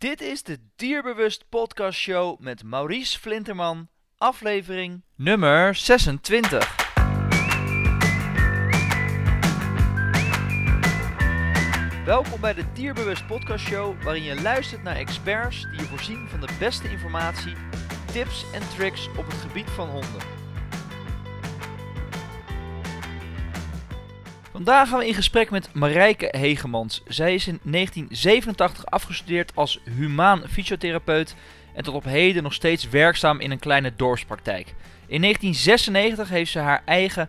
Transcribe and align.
Dit 0.00 0.20
is 0.20 0.42
de 0.42 0.58
Dierbewust 0.76 1.44
Podcast 1.48 1.98
Show 1.98 2.38
met 2.38 2.62
Maurice 2.62 3.18
Flinterman, 3.18 3.88
aflevering 4.16 5.02
nummer 5.14 5.74
26. 5.74 6.76
Welkom 12.04 12.40
bij 12.40 12.54
de 12.54 12.64
Dierbewust 12.72 13.26
Podcast 13.26 13.66
Show, 13.66 14.02
waarin 14.02 14.22
je 14.22 14.42
luistert 14.42 14.82
naar 14.82 14.96
experts 14.96 15.62
die 15.62 15.80
je 15.80 15.86
voorzien 15.86 16.28
van 16.28 16.40
de 16.40 16.48
beste 16.58 16.90
informatie, 16.90 17.54
tips 18.12 18.44
en 18.52 18.68
tricks 18.76 19.08
op 19.08 19.26
het 19.26 19.34
gebied 19.34 19.70
van 19.70 19.88
honden. 19.88 20.39
Vandaag 24.60 24.88
gaan 24.88 24.98
we 24.98 25.06
in 25.06 25.14
gesprek 25.14 25.50
met 25.50 25.74
Marijke 25.74 26.28
Hegemans. 26.36 27.02
Zij 27.06 27.34
is 27.34 27.46
in 27.46 27.60
1987 27.62 28.86
afgestudeerd 28.86 29.52
als 29.54 29.80
humaan 29.84 30.42
fysiotherapeut 30.48 31.34
en 31.74 31.84
tot 31.84 31.94
op 31.94 32.04
heden 32.04 32.42
nog 32.42 32.52
steeds 32.52 32.88
werkzaam 32.88 33.40
in 33.40 33.50
een 33.50 33.58
kleine 33.58 33.92
dorpspraktijk. 33.96 34.74
In 35.06 35.20
1996 35.20 36.28
heeft 36.28 36.50
ze 36.50 36.58
haar 36.58 36.82
eigen 36.84 37.28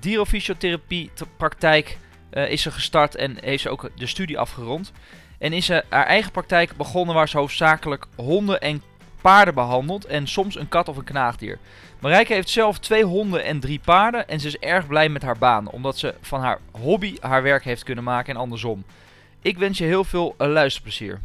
dierofysiotherapiepraktijk 0.00 1.98
uh, 2.32 2.50
is 2.50 2.62
ze 2.62 2.70
gestart 2.70 3.14
en 3.14 3.36
heeft 3.40 3.62
ze 3.62 3.70
ook 3.70 3.90
de 3.94 4.06
studie 4.06 4.38
afgerond. 4.38 4.92
En 5.38 5.52
is 5.52 5.66
ze 5.66 5.84
haar 5.88 6.06
eigen 6.06 6.32
praktijk 6.32 6.76
begonnen 6.76 7.14
waar 7.14 7.28
ze 7.28 7.38
hoofdzakelijk 7.38 8.06
honden 8.16 8.60
en 8.60 8.82
paarden 9.26 9.54
behandelt 9.54 10.04
en 10.04 10.26
soms 10.26 10.56
een 10.56 10.68
kat 10.68 10.88
of 10.88 10.96
een 10.96 11.04
knaagdier. 11.04 11.58
Marijke 12.00 12.32
heeft 12.32 12.48
zelf 12.48 12.78
twee 12.78 13.04
honden 13.04 13.44
en 13.44 13.60
drie 13.60 13.80
paarden 13.84 14.28
en 14.28 14.40
ze 14.40 14.46
is 14.46 14.58
erg 14.58 14.86
blij 14.86 15.08
met 15.08 15.22
haar 15.22 15.38
baan, 15.38 15.68
omdat 15.70 15.98
ze 15.98 16.14
van 16.20 16.40
haar 16.40 16.58
hobby 16.70 17.16
haar 17.20 17.42
werk 17.42 17.64
heeft 17.64 17.82
kunnen 17.82 18.04
maken 18.04 18.34
en 18.34 18.40
andersom. 18.40 18.84
Ik 19.42 19.58
wens 19.58 19.78
je 19.78 19.84
heel 19.84 20.04
veel 20.04 20.34
uh, 20.38 20.48
luisterplezier. 20.48 21.20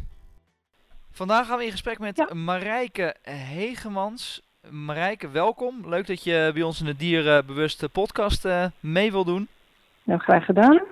Vandaag 1.12 1.46
gaan 1.46 1.58
we 1.58 1.64
in 1.64 1.70
gesprek 1.70 1.98
met 1.98 2.16
ja. 2.16 2.34
Marijke 2.34 3.14
Hegemans. 3.22 4.42
Marijke, 4.68 5.30
welkom. 5.30 5.88
Leuk 5.88 6.06
dat 6.06 6.24
je 6.24 6.50
bij 6.54 6.62
ons 6.62 6.80
in 6.80 6.86
de 6.86 6.96
Dierenbewuste 6.96 7.88
podcast 7.88 8.44
uh, 8.44 8.64
mee 8.80 9.12
wil 9.12 9.24
doen. 9.24 9.48
Nou, 10.02 10.20
graag 10.20 10.44
gedaan. 10.44 10.82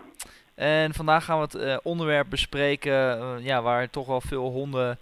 En 0.55 0.95
vandaag 0.95 1.25
gaan 1.25 1.37
we 1.37 1.43
het 1.43 1.55
uh, 1.55 1.77
onderwerp 1.83 2.27
bespreken 2.29 2.93
ja, 3.43 3.63
waar 3.63 3.91
toch 3.91 4.07
wel 4.07 4.21
veel 4.21 4.51
honden 4.51 4.99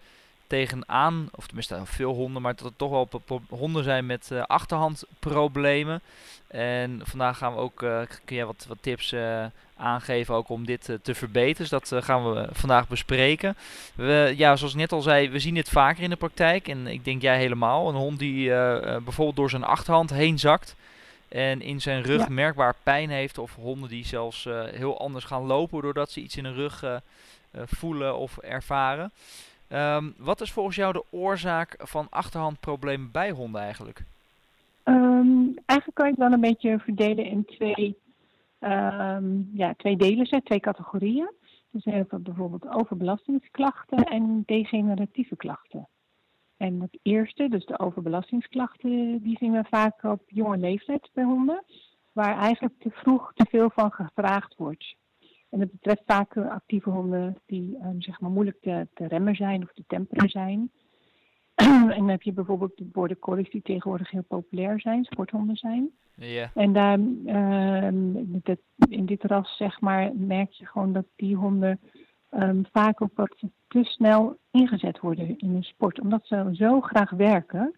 tegenaan, 0.49 1.29
of 1.35 1.47
tenminste 1.47 1.81
veel 1.85 2.15
honden, 2.15 2.43
maar 2.43 2.55
dat 2.57 2.67
er 2.67 2.77
toch 2.77 2.91
wel 2.91 3.09
honden 3.49 3.85
zijn 3.85 4.07
met 4.07 4.29
uh, 4.33 4.43
achterhandproblemen. 4.43 6.01
En 6.47 7.01
vandaag 7.05 7.39
gaan 7.39 7.53
we 7.55 7.59
ook, 7.59 7.83
uh, 7.83 8.01
kun 8.25 8.37
jij 8.37 8.47
wat, 8.47 8.65
wat 8.69 8.79
tips 8.81 9.13
uh, 9.13 9.45
aangeven 9.77 10.35
ook 10.35 10.49
om 10.49 10.67
dit 10.67 10.99
te 11.03 11.15
verbeteren. 11.15 11.71
Dus 11.71 11.91
dat 11.91 12.05
gaan 12.05 12.33
we 12.33 12.49
vandaag 12.53 12.89
bespreken. 12.89 13.57
We, 13.95 14.35
ja, 14.37 14.57
zoals 14.57 14.73
ik 14.73 14.79
net 14.79 14.93
al 14.93 15.03
zei, 15.03 15.31
we 15.31 15.39
zien 15.39 15.55
dit 15.55 15.69
vaker 15.69 16.03
in 16.03 16.11
de 16.11 16.17
praktijk. 16.17 16.69
En 16.69 16.87
ik 16.87 17.05
denk 17.05 17.23
jij 17.23 17.39
helemaal. 17.39 17.89
Een 17.89 17.95
hond 17.95 18.19
die 18.19 18.49
bijvoorbeeld 18.81 19.37
door 19.37 19.51
zijn 19.51 19.65
achterhand 19.65 20.11
heen 20.11 20.39
zakt. 20.39 20.75
En 21.29 21.63
in 21.63 21.81
zijn 21.81 22.03
rug 22.03 22.29
merkbaar 22.29 22.75
pijn 22.83 23.11
heeft. 23.11 23.39
Of 23.39 23.55
honden 23.55 23.89
die 23.89 24.07
zelfs 24.07 24.45
heel 24.71 25.01
anders 25.01 25.25
gaan 25.25 25.47
lopen 25.47 25.83
doordat 25.83 26.11
ze 26.11 26.21
iets 26.21 26.37
in 26.37 26.45
hun 26.45 26.55
rug 26.55 27.01
voelen 27.53 28.17
of 28.17 28.39
ervaren. 28.39 29.13
Um, 29.73 30.15
wat 30.19 30.41
is 30.41 30.53
volgens 30.53 30.77
jou 30.77 30.93
de 30.93 31.05
oorzaak 31.11 31.75
van 31.79 32.07
achterhandproblemen 32.11 33.11
bij 33.11 33.31
honden 33.31 33.61
eigenlijk? 33.61 34.05
Um, 34.85 35.59
eigenlijk 35.67 35.99
kan 35.99 36.05
je 36.07 36.11
het 36.11 36.21
wel 36.21 36.33
een 36.33 36.41
beetje 36.41 36.79
verdelen 36.79 37.25
in 37.25 37.45
twee, 37.45 37.97
um, 38.61 39.51
ja, 39.55 39.75
twee 39.77 39.97
delen, 39.97 40.45
twee 40.45 40.61
categorieën. 40.61 41.31
Dus 41.71 41.85
je 41.85 41.91
hebt 41.91 42.23
bijvoorbeeld 42.23 42.69
overbelastingsklachten 42.69 44.05
en 44.05 44.43
degeneratieve 44.47 45.37
klachten. 45.37 45.89
En 46.57 46.81
het 46.81 46.99
eerste, 47.03 47.49
dus 47.49 47.67
de 47.67 47.79
overbelastingsklachten, 47.79 49.23
die 49.23 49.37
zien 49.37 49.53
we 49.53 49.65
vaak 49.71 50.03
op 50.03 50.23
jonge 50.27 50.57
leeftijd 50.57 51.11
bij 51.13 51.25
honden, 51.25 51.65
waar 52.13 52.39
eigenlijk 52.39 52.75
te 52.79 52.91
vroeg 52.91 53.33
te 53.35 53.47
veel 53.49 53.71
van 53.71 53.93
gevraagd 53.93 54.55
wordt. 54.57 54.97
En 55.51 55.59
dat 55.59 55.71
betreft 55.71 56.03
vaak 56.07 56.37
actieve 56.37 56.91
honden 56.91 57.39
die 57.47 57.79
um, 57.85 58.03
zeg 58.03 58.21
maar 58.21 58.31
moeilijk 58.31 58.61
te, 58.61 58.87
te, 58.95 59.07
remmen 59.07 59.35
zijn 59.35 59.63
of 59.63 59.73
te 59.75 59.85
temperen 59.87 60.29
zijn. 60.29 60.71
en 61.55 61.89
dan 61.89 62.09
heb 62.09 62.23
je 62.23 62.33
bijvoorbeeld 62.33 62.77
de 62.77 62.85
border 62.85 63.19
collies 63.19 63.51
die 63.51 63.63
tegenwoordig 63.63 64.11
heel 64.11 64.25
populair 64.29 64.81
zijn, 64.81 65.05
sporthonden 65.05 65.57
zijn. 65.57 65.91
Ja. 66.15 66.51
En 66.55 66.73
daar, 66.73 66.99
um, 66.99 68.43
in 68.89 69.07
dit 69.07 69.23
ras 69.23 69.57
zeg 69.57 69.81
maar, 69.81 70.13
merk 70.15 70.51
je 70.51 70.67
gewoon 70.67 70.93
dat 70.93 71.07
die 71.17 71.37
honden 71.37 71.81
um, 72.31 72.67
vaak 72.73 73.03
ook 73.03 73.15
wat 73.15 73.37
te 73.69 73.85
snel 73.85 74.39
ingezet 74.51 75.01
worden 75.01 75.39
in 75.39 75.55
een 75.55 75.63
sport. 75.63 76.01
Omdat 76.01 76.27
ze 76.27 76.49
zo 76.53 76.81
graag 76.81 77.11
werken, 77.11 77.75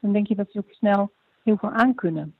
dan 0.00 0.12
denk 0.12 0.26
je 0.26 0.34
dat 0.34 0.50
ze 0.50 0.58
ook 0.58 0.70
snel 0.70 1.12
heel 1.42 1.56
veel 1.56 1.70
aankunnen. 1.70 2.34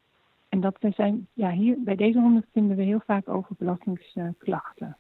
En 0.50 0.61
dat 0.61 0.77
we 0.81 0.91
zijn, 0.91 1.27
ja, 1.33 1.50
hier 1.50 1.77
bij 1.78 1.97
deze 1.97 2.19
honden 2.19 2.44
vinden 2.53 2.77
we 2.77 2.83
heel 2.83 3.03
vaak 3.06 3.28
overbelastingsklachten. 3.28 4.97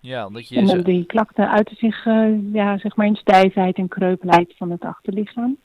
Ja, 0.00 0.26
omdat 0.26 0.48
je... 0.48 0.56
En 0.56 0.82
die 0.82 1.04
klachten 1.04 1.50
uiten 1.50 1.76
zich, 1.76 2.06
uh, 2.06 2.52
ja, 2.52 2.78
zeg 2.78 2.96
maar 2.96 3.06
in 3.06 3.16
stijfheid 3.16 3.76
en 3.76 3.88
kreupelheid 3.88 4.54
van 4.56 4.70
het 4.70 4.82
achterlichaam. 4.82 5.56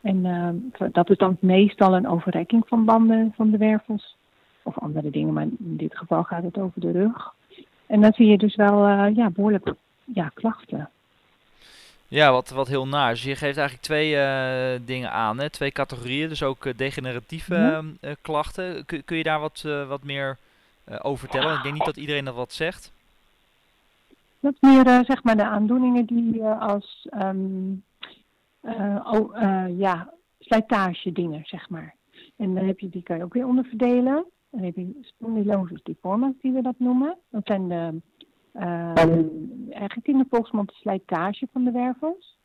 En 0.00 0.24
uh, 0.24 0.88
dat 0.92 1.10
is 1.10 1.16
dan 1.16 1.36
meestal 1.40 1.96
een 1.96 2.08
overrekking 2.08 2.68
van 2.68 2.84
banden 2.84 3.32
van 3.36 3.50
de 3.50 3.58
wervels. 3.58 4.16
Of 4.62 4.78
andere 4.78 5.10
dingen, 5.10 5.32
maar 5.32 5.42
in 5.42 5.76
dit 5.76 5.96
geval 5.96 6.22
gaat 6.22 6.42
het 6.42 6.58
over 6.58 6.80
de 6.80 6.90
rug. 6.90 7.34
En 7.86 8.00
dan 8.00 8.12
zie 8.12 8.26
je 8.26 8.38
dus 8.38 8.56
wel 8.56 8.88
uh, 8.88 9.14
ja, 9.14 9.30
behoorlijk 9.30 9.74
ja, 10.04 10.30
klachten. 10.34 10.90
Ja, 12.12 12.32
wat, 12.32 12.50
wat 12.50 12.68
heel 12.68 12.86
naar. 12.86 13.10
Dus 13.10 13.22
je 13.22 13.36
geeft 13.36 13.56
eigenlijk 13.56 13.86
twee 13.86 14.14
uh, 14.14 14.86
dingen 14.86 15.10
aan, 15.10 15.38
hè? 15.38 15.50
twee 15.50 15.70
categorieën. 15.70 16.28
Dus 16.28 16.42
ook 16.42 16.64
uh, 16.64 16.72
degeneratieve 16.76 17.84
uh, 18.00 18.10
klachten. 18.20 18.84
Kun, 18.84 19.04
kun 19.04 19.16
je 19.16 19.22
daar 19.22 19.40
wat, 19.40 19.62
wat 19.88 20.02
meer 20.02 20.38
over 21.02 21.18
vertellen? 21.18 21.56
Ik 21.56 21.62
denk 21.62 21.74
niet 21.74 21.84
dat 21.84 21.96
iedereen 21.96 22.24
dat 22.24 22.34
wat 22.34 22.52
zegt. 22.52 22.92
Dat 24.40 24.54
meer 24.60 25.04
zeg 25.04 25.22
maar 25.22 25.36
de 25.36 25.44
aandoeningen 25.44 26.06
die 26.06 26.44
als 26.44 27.08
um, 27.14 27.84
oh, 29.04 29.36
ja, 29.78 30.12
slijtage 30.38 31.12
dingen, 31.12 31.42
zeg 31.44 31.68
maar. 31.68 31.94
En 32.36 32.54
dan 32.54 32.66
heb 32.66 32.78
je, 32.78 32.88
die 32.88 33.02
kan 33.02 33.16
je 33.16 33.24
ook 33.24 33.34
weer 33.34 33.46
onderverdelen. 33.46 34.24
Dan 34.50 34.62
heb 34.62 34.76
je 34.76 35.00
spondylosis 35.02 35.82
deformis, 35.82 36.34
die 36.40 36.52
we 36.52 36.62
dat 36.62 36.78
noemen. 36.78 37.16
Dat 37.30 37.42
zijn 37.44 37.68
de 37.68 38.00
uh, 38.54 38.96
eigenlijk 39.70 40.06
in 40.06 40.18
de 40.18 40.26
volksmond 40.28 40.68
de 40.68 40.74
slijtage 40.74 41.48
van 41.52 41.64
de 41.64 41.70
wervels. 41.70 42.38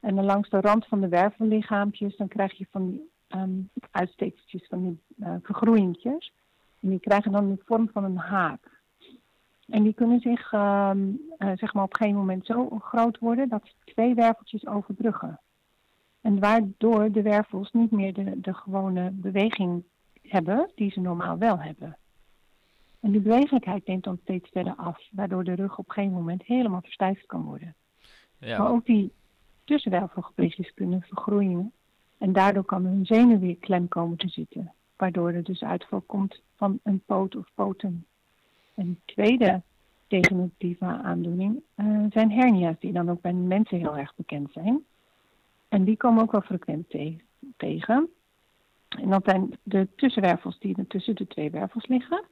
En 0.00 0.14
dan 0.14 0.24
langs 0.24 0.50
de 0.50 0.60
rand 0.60 0.86
van 0.86 1.00
de 1.00 1.08
wervellichaampjes, 1.08 2.16
dan 2.16 2.28
krijg 2.28 2.52
je 2.58 2.66
van 2.70 2.90
die 2.90 3.10
um, 3.28 3.70
uitsteekseltjes, 3.90 4.66
van 4.68 4.82
die 4.82 5.00
uh. 5.16 6.16
En 6.80 6.90
die 6.90 7.00
krijgen 7.00 7.32
dan 7.32 7.50
de 7.50 7.62
vorm 7.64 7.88
van 7.92 8.04
een 8.04 8.16
haak. 8.16 8.82
En 9.68 9.82
die 9.82 9.94
kunnen 9.94 10.20
zich 10.20 10.52
um, 10.52 11.20
uh, 11.38 11.50
zeg 11.54 11.74
maar 11.74 11.84
op 11.84 11.92
een 11.92 11.96
gegeven 11.96 12.20
moment 12.20 12.46
zo 12.46 12.78
groot 12.78 13.18
worden 13.18 13.48
dat 13.48 13.60
ze 13.64 13.72
twee 13.84 14.14
werveltjes 14.14 14.66
overbruggen. 14.66 15.40
En 16.20 16.40
waardoor 16.40 17.12
de 17.12 17.22
wervels 17.22 17.72
niet 17.72 17.90
meer 17.90 18.14
de, 18.14 18.40
de 18.40 18.54
gewone 18.54 19.10
beweging 19.10 19.84
hebben 20.22 20.70
die 20.74 20.90
ze 20.90 21.00
normaal 21.00 21.38
wel 21.38 21.58
hebben. 21.58 21.96
En 23.04 23.10
die 23.10 23.20
bewegelijkheid 23.20 23.86
neemt 23.86 24.04
dan 24.04 24.18
steeds 24.22 24.48
verder 24.50 24.74
af, 24.74 25.08
waardoor 25.10 25.44
de 25.44 25.54
rug 25.54 25.78
op 25.78 25.90
geen 25.90 26.12
moment 26.12 26.42
helemaal 26.42 26.80
verstijfd 26.80 27.26
kan 27.26 27.42
worden. 27.42 27.74
Ja. 28.38 28.58
Maar 28.58 28.70
ook 28.70 28.86
die 28.86 29.12
tussenwervelgebiedjes 29.64 30.74
kunnen 30.74 31.02
vergroeien. 31.02 31.72
En 32.18 32.32
daardoor 32.32 32.64
kan 32.64 32.84
een 32.84 33.06
zenuw 33.06 33.38
weer 33.38 33.56
klem 33.56 33.88
komen 33.88 34.16
te 34.16 34.28
zitten, 34.28 34.72
waardoor 34.96 35.32
er 35.32 35.42
dus 35.42 35.62
uitval 35.62 36.00
komt 36.00 36.40
van 36.56 36.78
een 36.82 37.02
poot 37.06 37.36
of 37.36 37.46
poten. 37.54 38.06
Een 38.74 39.00
tweede 39.04 39.62
degeneratieve 40.06 40.84
aandoening 40.84 41.62
uh, 41.76 42.04
zijn 42.10 42.30
hernia's, 42.30 42.78
die 42.78 42.92
dan 42.92 43.10
ook 43.10 43.20
bij 43.20 43.32
mensen 43.32 43.78
heel 43.78 43.96
erg 43.96 44.14
bekend 44.16 44.52
zijn. 44.52 44.84
En 45.68 45.84
die 45.84 45.96
komen 45.96 46.22
ook 46.22 46.32
wel 46.32 46.40
frequent 46.40 46.90
te 46.90 47.16
tegen. 47.56 48.08
En 48.88 49.10
dat 49.10 49.24
zijn 49.24 49.58
de 49.62 49.88
tussenwervels 49.96 50.58
die 50.58 50.86
tussen 50.86 51.14
de 51.14 51.26
twee 51.26 51.50
wervels 51.50 51.86
liggen. 51.86 52.24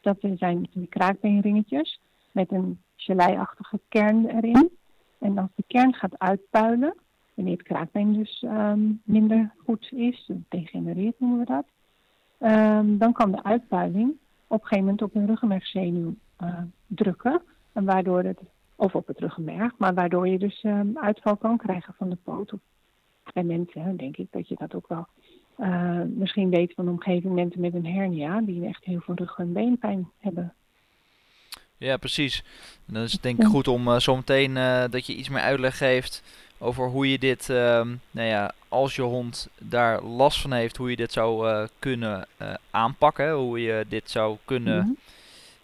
Dat 0.00 0.16
zijn 0.34 0.68
die 0.72 0.86
kraakbeenringetjes 0.86 2.00
met 2.32 2.52
een 2.52 2.78
geleiachtige 2.96 3.80
kern 3.88 4.26
erin. 4.26 4.70
En 5.18 5.38
als 5.38 5.50
de 5.54 5.64
kern 5.66 5.94
gaat 5.94 6.18
uitpuilen, 6.18 6.94
wanneer 7.34 7.56
het 7.56 7.66
kraakbeen 7.66 8.12
dus 8.12 8.42
um, 8.42 9.00
minder 9.04 9.54
goed 9.64 9.92
is, 9.92 10.30
degenereert 10.48 11.20
noemen 11.20 11.38
we 11.38 11.44
dat, 11.44 11.64
um, 12.50 12.98
dan 12.98 13.12
kan 13.12 13.30
de 13.30 13.42
uitpuiling 13.42 14.16
op 14.46 14.60
een 14.60 14.66
gegeven 14.66 14.84
moment 14.84 15.02
op 15.02 15.14
een 15.14 15.26
ruggenmergzenuw 15.26 16.14
uh, 16.42 16.62
drukken. 16.86 17.42
En 17.72 17.84
waardoor 17.84 18.22
het, 18.22 18.40
of 18.76 18.94
op 18.94 19.06
het 19.06 19.18
ruggenmerg, 19.18 19.72
maar 19.78 19.94
waardoor 19.94 20.28
je 20.28 20.38
dus 20.38 20.64
uitval 20.94 21.36
kan 21.36 21.56
krijgen 21.56 21.94
van 21.94 22.10
de 22.10 22.16
poot. 22.22 22.52
Bij 23.32 23.44
mensen 23.44 23.96
denk 23.96 24.16
ik 24.16 24.26
dat 24.30 24.48
je 24.48 24.54
dat 24.58 24.74
ook 24.74 24.88
wel 24.88 25.06
uh, 25.60 26.00
misschien 26.16 26.50
weet 26.50 26.72
van 26.74 26.84
de 26.84 26.90
omgeving 26.90 27.34
mensen 27.34 27.60
met 27.60 27.74
een 27.74 27.86
hernia 27.86 28.40
die 28.40 28.66
echt 28.66 28.84
heel 28.84 29.00
veel 29.00 29.14
rug- 29.14 29.38
en 29.38 29.52
beenpijn 29.52 30.10
hebben. 30.18 30.54
Ja, 31.76 31.96
precies. 31.96 32.42
En 32.86 32.94
dan 32.94 33.02
is 33.02 33.12
het 33.12 33.22
denk 33.22 33.38
ik 33.38 33.46
goed 33.46 33.68
om 33.68 33.88
uh, 33.88 33.98
zometeen 33.98 34.56
uh, 34.56 34.84
dat 34.90 35.06
je 35.06 35.14
iets 35.14 35.28
meer 35.28 35.42
uitleg 35.42 35.76
geeft 35.76 36.22
over 36.58 36.88
hoe 36.88 37.10
je 37.10 37.18
dit, 37.18 37.48
uh, 37.48 37.56
nou 38.10 38.28
ja, 38.28 38.52
als 38.68 38.96
je 38.96 39.02
hond 39.02 39.48
daar 39.58 40.02
last 40.02 40.40
van 40.40 40.52
heeft, 40.52 40.76
hoe 40.76 40.90
je 40.90 40.96
dit 40.96 41.12
zou 41.12 41.66
kunnen 41.78 42.26
aanpakken. 42.70 43.32
Hoe 43.32 43.62
je 43.62 43.84
dit 43.88 44.10
zou 44.10 44.36
kunnen 44.44 44.76
mm 44.76 44.82
-hmm. 44.82 44.96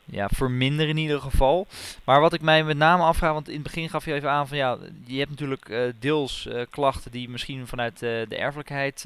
ja, 0.05 0.29
verminderen 0.29 0.89
in 0.89 0.97
ieder 0.97 1.21
geval. 1.21 1.67
Maar 2.05 2.21
wat 2.21 2.33
ik 2.33 2.41
mij 2.41 2.65
met 2.65 2.77
name 2.77 3.03
afvraag, 3.03 3.33
want 3.33 3.49
in 3.49 3.55
het 3.55 3.63
begin 3.63 3.89
gaf 3.89 4.05
je 4.05 4.15
even 4.15 4.31
aan 4.31 4.49
van 4.49 4.57
ja, 4.57 4.79
je 5.05 5.19
hebt 5.19 5.31
natuurlijk 5.31 5.95
deels 5.99 6.49
klachten 6.71 7.11
die 7.11 7.29
misschien 7.29 7.67
vanuit 7.67 7.99
de 7.99 8.27
erfelijkheid 8.29 9.05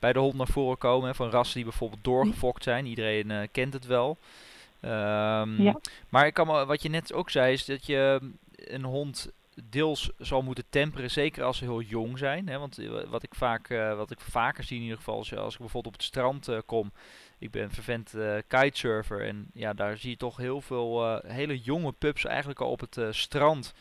bij 0.00 0.12
de 0.12 0.18
hond 0.18 0.34
naar 0.34 0.46
voren 0.46 0.78
komen. 0.78 1.08
Hè, 1.08 1.14
van 1.14 1.30
rassen 1.30 1.54
die 1.54 1.64
bijvoorbeeld 1.64 2.04
doorgefokt 2.04 2.62
zijn. 2.62 2.86
Iedereen 2.86 3.48
kent 3.52 3.72
het 3.72 3.86
wel. 3.86 4.18
Um, 4.82 5.62
ja. 5.62 5.80
Maar 6.08 6.26
ik 6.26 6.34
kan 6.34 6.46
wat 6.66 6.82
je 6.82 6.88
net 6.88 7.12
ook 7.12 7.30
zei, 7.30 7.52
is 7.52 7.64
dat 7.64 7.86
je 7.86 8.20
een 8.54 8.84
hond 8.84 9.32
deels 9.64 10.10
zal 10.18 10.42
moeten 10.42 10.64
temperen, 10.70 11.10
zeker 11.10 11.44
als 11.44 11.58
ze 11.58 11.64
heel 11.64 11.80
jong 11.80 12.18
zijn. 12.18 12.48
Hè? 12.48 12.58
Want 12.58 12.78
wat 13.08 13.22
ik, 13.22 13.34
vaak, 13.34 13.70
uh, 13.70 13.96
wat 13.96 14.10
ik 14.10 14.20
vaker 14.20 14.64
zie 14.64 14.76
in 14.76 14.82
ieder 14.82 14.98
geval, 14.98 15.16
als, 15.16 15.36
als 15.36 15.54
ik 15.54 15.60
bijvoorbeeld 15.60 15.94
op 15.94 16.00
het 16.00 16.08
strand 16.08 16.48
uh, 16.48 16.58
kom. 16.66 16.92
Ik 17.38 17.50
ben 17.50 17.70
vervent 17.70 18.14
uh, 18.16 18.36
kitesurfer 18.46 19.26
en 19.26 19.50
ja, 19.54 19.72
daar 19.72 19.96
zie 19.96 20.10
je 20.10 20.16
toch 20.16 20.36
heel 20.36 20.60
veel 20.60 21.20
hele 21.26 21.58
jonge 21.58 21.92
pups 21.92 22.24
eigenlijk 22.24 22.60
al 22.60 22.70
op 22.70 22.80
het 22.80 22.98
strand. 23.10 23.72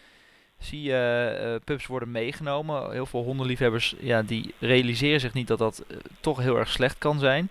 Zie 0.60 0.82
je 0.82 1.62
pups 1.64 1.88
worden 1.88 2.12
meegenomen. 2.12 2.92
Heel 2.92 3.06
veel 3.06 3.24
hondenliefhebbers 3.24 3.96
ja, 4.00 4.22
die 4.22 4.54
realiseren 4.60 5.20
zich 5.20 5.34
niet 5.34 5.48
dat 5.48 5.60
dat 5.60 5.86
toch 6.20 6.40
heel 6.40 6.58
erg 6.58 6.70
slecht 6.70 6.98
kan 6.98 7.20
zijn. 7.20 7.50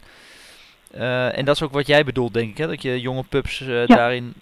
En 1.33 1.45
dat 1.45 1.55
is 1.55 1.63
ook 1.63 1.73
wat 1.73 1.87
jij 1.87 2.05
bedoelt, 2.05 2.35
denk 2.35 2.51
ik, 2.51 2.59
hè? 2.59 2.67
dat 2.67 2.83
je 2.83 3.01
jonge 3.01 3.25
pups 3.29 3.59
ja. 3.59 3.87
daarin 3.87 4.35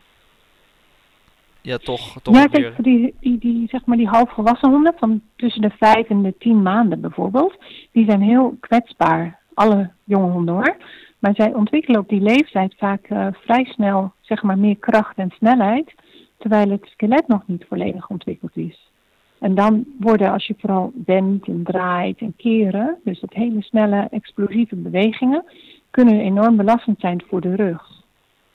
ja, 1.66 1.78
toch, 1.78 2.16
toch 2.22 2.34
ja, 2.34 2.46
kijk, 2.46 2.82
die, 2.82 3.14
die, 3.20 3.38
die, 3.38 3.68
zeg 3.68 3.84
maar 3.84 3.96
die 3.96 4.08
halfvolwassen 4.08 4.70
honden 4.70 4.94
van 4.96 5.20
tussen 5.36 5.62
de 5.62 5.70
vijf 5.78 6.08
en 6.08 6.22
de 6.22 6.34
tien 6.38 6.62
maanden 6.62 7.00
bijvoorbeeld, 7.00 7.56
die 7.92 8.04
zijn 8.04 8.20
heel 8.20 8.56
kwetsbaar. 8.60 9.38
Alle 9.54 9.90
jonge 10.04 10.30
honden 10.30 10.54
hoor. 10.54 10.76
Maar 11.19 11.34
zij 11.34 11.54
ontwikkelen 11.54 12.00
op 12.00 12.08
die 12.08 12.20
leeftijd 12.20 12.74
vaak 12.78 13.10
uh, 13.10 13.26
vrij 13.32 13.64
snel 13.64 14.12
zeg 14.20 14.42
maar 14.42 14.58
meer 14.58 14.76
kracht 14.76 15.16
en 15.16 15.30
snelheid, 15.30 15.94
terwijl 16.38 16.70
het 16.70 16.86
skelet 16.86 17.26
nog 17.26 17.42
niet 17.46 17.64
volledig 17.68 18.08
ontwikkeld 18.08 18.56
is. 18.56 18.90
En 19.38 19.54
dan 19.54 19.84
worden, 19.98 20.32
als 20.32 20.46
je 20.46 20.54
vooral 20.58 20.92
wendt 21.04 21.46
en 21.46 21.62
draait 21.62 22.20
en 22.20 22.34
keren, 22.36 22.96
dus 23.04 23.20
dat 23.20 23.32
hele 23.32 23.62
snelle 23.62 24.08
explosieve 24.10 24.76
bewegingen, 24.76 25.44
kunnen 25.90 26.20
enorm 26.20 26.56
belastend 26.56 27.00
zijn 27.00 27.22
voor 27.28 27.40
de 27.40 27.54
rug. 27.54 28.04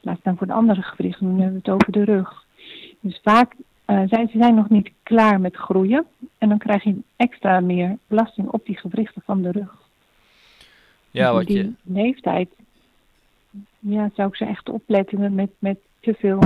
Laat 0.01 0.19
staan 0.19 0.37
voor 0.37 0.47
de 0.47 0.53
andere 0.53 0.81
gewrichten, 0.81 1.35
nu 1.35 1.41
hebben 1.41 1.61
we 1.63 1.71
het 1.71 1.81
over 1.81 1.91
de 1.91 2.03
rug. 2.03 2.45
Dus 2.99 3.19
vaak 3.23 3.53
uh, 3.87 4.01
zijn 4.05 4.29
ze 4.29 4.37
zijn 4.37 4.55
nog 4.55 4.69
niet 4.69 4.91
klaar 5.03 5.39
met 5.39 5.55
groeien 5.55 6.05
en 6.37 6.49
dan 6.49 6.57
krijg 6.57 6.83
je 6.83 6.95
extra 7.15 7.59
meer 7.59 7.97
belasting 8.07 8.47
op 8.47 8.65
die 8.65 8.77
gewrichten 8.77 9.21
van 9.25 9.41
de 9.41 9.51
rug. 9.51 9.75
Ja, 11.11 11.27
dus 11.27 11.37
wat 11.37 11.47
die 11.47 11.57
je... 11.57 11.71
leeftijd 11.83 12.49
ja, 13.79 14.09
zou 14.13 14.27
ik 14.27 14.35
ze 14.35 14.45
echt 14.45 14.69
opletten 14.69 15.35
met, 15.35 15.49
met 15.59 15.77
te 15.99 16.13
veel. 16.13 16.39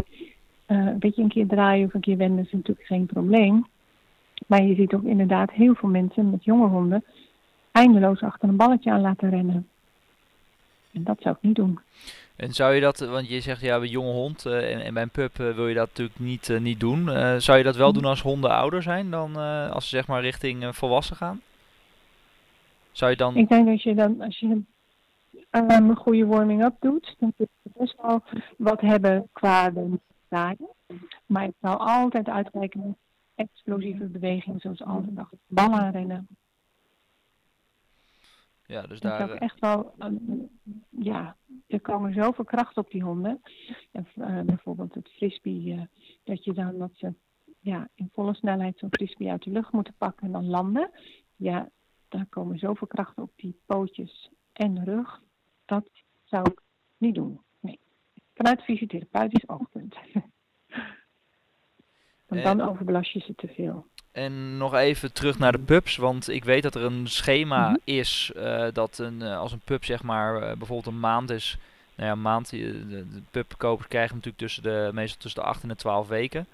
Uh, 0.67 0.77
een 0.77 0.99
beetje 0.99 1.21
een 1.21 1.29
keer 1.29 1.47
draaien 1.47 1.85
of 1.87 1.93
een 1.93 2.01
keer 2.01 2.17
wenden 2.17 2.45
is 2.45 2.51
natuurlijk 2.51 2.87
geen 2.87 3.05
probleem. 3.05 3.65
Maar 4.47 4.63
je 4.63 4.75
ziet 4.75 4.93
ook 4.93 5.03
inderdaad 5.03 5.51
heel 5.51 5.75
veel 5.75 5.89
mensen 5.89 6.29
met 6.29 6.43
jonge 6.43 6.67
honden 6.67 7.03
eindeloos 7.71 8.21
achter 8.21 8.49
een 8.49 8.55
balletje 8.55 8.91
aan 8.91 9.01
laten 9.01 9.29
rennen. 9.29 9.67
En 10.91 11.03
dat 11.03 11.21
zou 11.21 11.35
ik 11.35 11.41
niet 11.41 11.55
doen. 11.55 11.79
En 12.35 12.53
zou 12.53 12.73
je 12.73 12.81
dat, 12.81 12.99
want 12.99 13.29
je 13.29 13.41
zegt 13.41 13.61
ja, 13.61 13.79
bij 13.79 13.87
jonge 13.87 14.11
hond 14.11 14.45
uh, 14.45 14.73
en, 14.73 14.79
en, 14.81 14.93
bij 14.93 15.03
een 15.03 15.09
pup 15.09 15.39
uh, 15.39 15.55
wil 15.55 15.67
je 15.67 15.75
dat 15.75 15.87
natuurlijk 15.87 16.19
niet, 16.19 16.59
niet 16.59 16.79
doen. 16.79 17.09
zou 17.41 17.57
je 17.57 17.63
dat 17.63 17.75
wel 17.75 17.93
doen 17.93 18.05
als 18.05 18.21
honden 18.21 18.51
ouder 18.51 18.81
zijn 18.81 19.11
dan 19.11 19.35
als 19.71 19.89
ze 19.89 19.95
zeg 19.95 20.07
maar 20.07 20.21
richting 20.21 20.75
volwassen 20.75 21.15
gaan? 21.15 21.41
Zou 22.91 23.11
je 23.11 23.17
dan... 23.17 23.35
Ik 23.35 23.49
denk 23.49 23.67
dat 23.67 23.81
je 23.81 23.95
dan, 23.95 24.21
als 24.21 24.39
je 24.39 24.61
een 25.49 25.95
goede 25.95 26.25
warming-up 26.25 26.75
doet, 26.79 27.15
dan 27.19 27.33
kun 27.37 27.47
je 27.61 27.69
best 27.77 27.95
wel 28.01 28.23
wat 28.57 28.81
hebben 28.81 29.27
qua 29.31 29.69
de 29.69 29.99
Maar 31.25 31.43
ik 31.43 31.55
zou 31.61 31.77
altijd 31.77 32.27
uitkijken 32.29 32.79
naar 32.79 32.95
explosieve 33.35 34.05
bewegingen, 34.05 34.59
zoals 34.59 34.83
altijd 34.83 35.17
achter 35.17 35.37
ballen 35.47 35.91
rennen. 35.91 36.27
Ja, 38.65 38.81
dus 38.81 38.99
daar... 38.99 39.21
Is 39.21 39.33
ook 39.33 39.39
echt 39.39 39.59
wel, 39.59 39.93
um, 39.99 40.49
ja, 40.89 41.35
er 41.67 41.81
komen 41.81 42.13
zoveel 42.13 42.45
kracht 42.45 42.77
op 42.77 42.91
die 42.91 43.03
honden. 43.03 43.41
En, 43.91 44.07
uh, 44.15 44.41
bijvoorbeeld 44.41 44.93
het 44.93 45.09
frisbee, 45.09 45.65
uh, 45.65 45.81
dat 46.23 46.43
je 46.43 46.53
dan 46.53 46.77
dat 46.77 46.91
ze 46.93 47.13
ja, 47.59 47.89
in 47.93 48.09
volle 48.13 48.33
snelheid 48.33 48.77
zo'n 48.77 48.93
frisbee 48.93 49.31
uit 49.31 49.43
de 49.43 49.49
lucht 49.49 49.71
moeten 49.71 49.95
pakken 49.97 50.25
en 50.25 50.31
dan 50.31 50.45
landen. 50.45 50.91
Ja, 51.35 51.69
daar 52.07 52.25
komen 52.25 52.59
zoveel 52.59 52.87
kracht 52.87 53.17
op 53.17 53.31
die 53.35 53.59
pootjes 53.65 54.29
en 54.53 54.83
rug. 54.83 55.21
Dat 55.65 55.89
zou 56.23 56.49
ik 56.49 56.61
niet 56.97 57.15
doen. 57.15 57.44
Vanuit 58.35 58.61
fysiotherapeutisch 58.61 59.49
oogpunt. 59.49 59.95
Want 62.27 62.43
dan 62.43 62.61
overbelast 62.61 63.11
je 63.11 63.19
ze 63.19 63.35
te 63.35 63.47
veel. 63.47 63.85
En 64.11 64.57
nog 64.57 64.73
even 64.73 65.13
terug 65.13 65.39
naar 65.39 65.51
de 65.51 65.59
pubs, 65.59 65.95
want 65.95 66.29
ik 66.29 66.43
weet 66.43 66.63
dat 66.63 66.75
er 66.75 66.83
een 66.83 67.07
schema 67.07 67.59
mm 67.59 67.65
-hmm. 67.65 67.79
is 67.83 68.31
uh, 68.35 68.67
dat 68.73 68.97
een, 68.97 69.21
uh, 69.21 69.37
als 69.37 69.51
een 69.51 69.61
pub 69.63 69.85
zeg 69.85 70.03
maar 70.03 70.35
uh, 70.35 70.41
bijvoorbeeld 70.41 70.85
een 70.85 70.99
maand 70.99 71.29
is. 71.29 71.57
Nou 71.95 72.07
ja, 72.07 72.15
een 72.15 72.21
maand, 72.21 72.49
de, 72.49 72.87
de 72.89 73.21
pubkopers 73.31 73.87
krijgen 73.87 74.15
natuurlijk 74.15 74.43
tussen 74.43 74.63
de, 74.63 74.89
meestal 74.93 75.19
tussen 75.21 75.41
de 75.41 75.47
8 75.47 75.63
en 75.63 75.69
de 75.69 75.75
12 75.75 76.07
weken. 76.07 76.47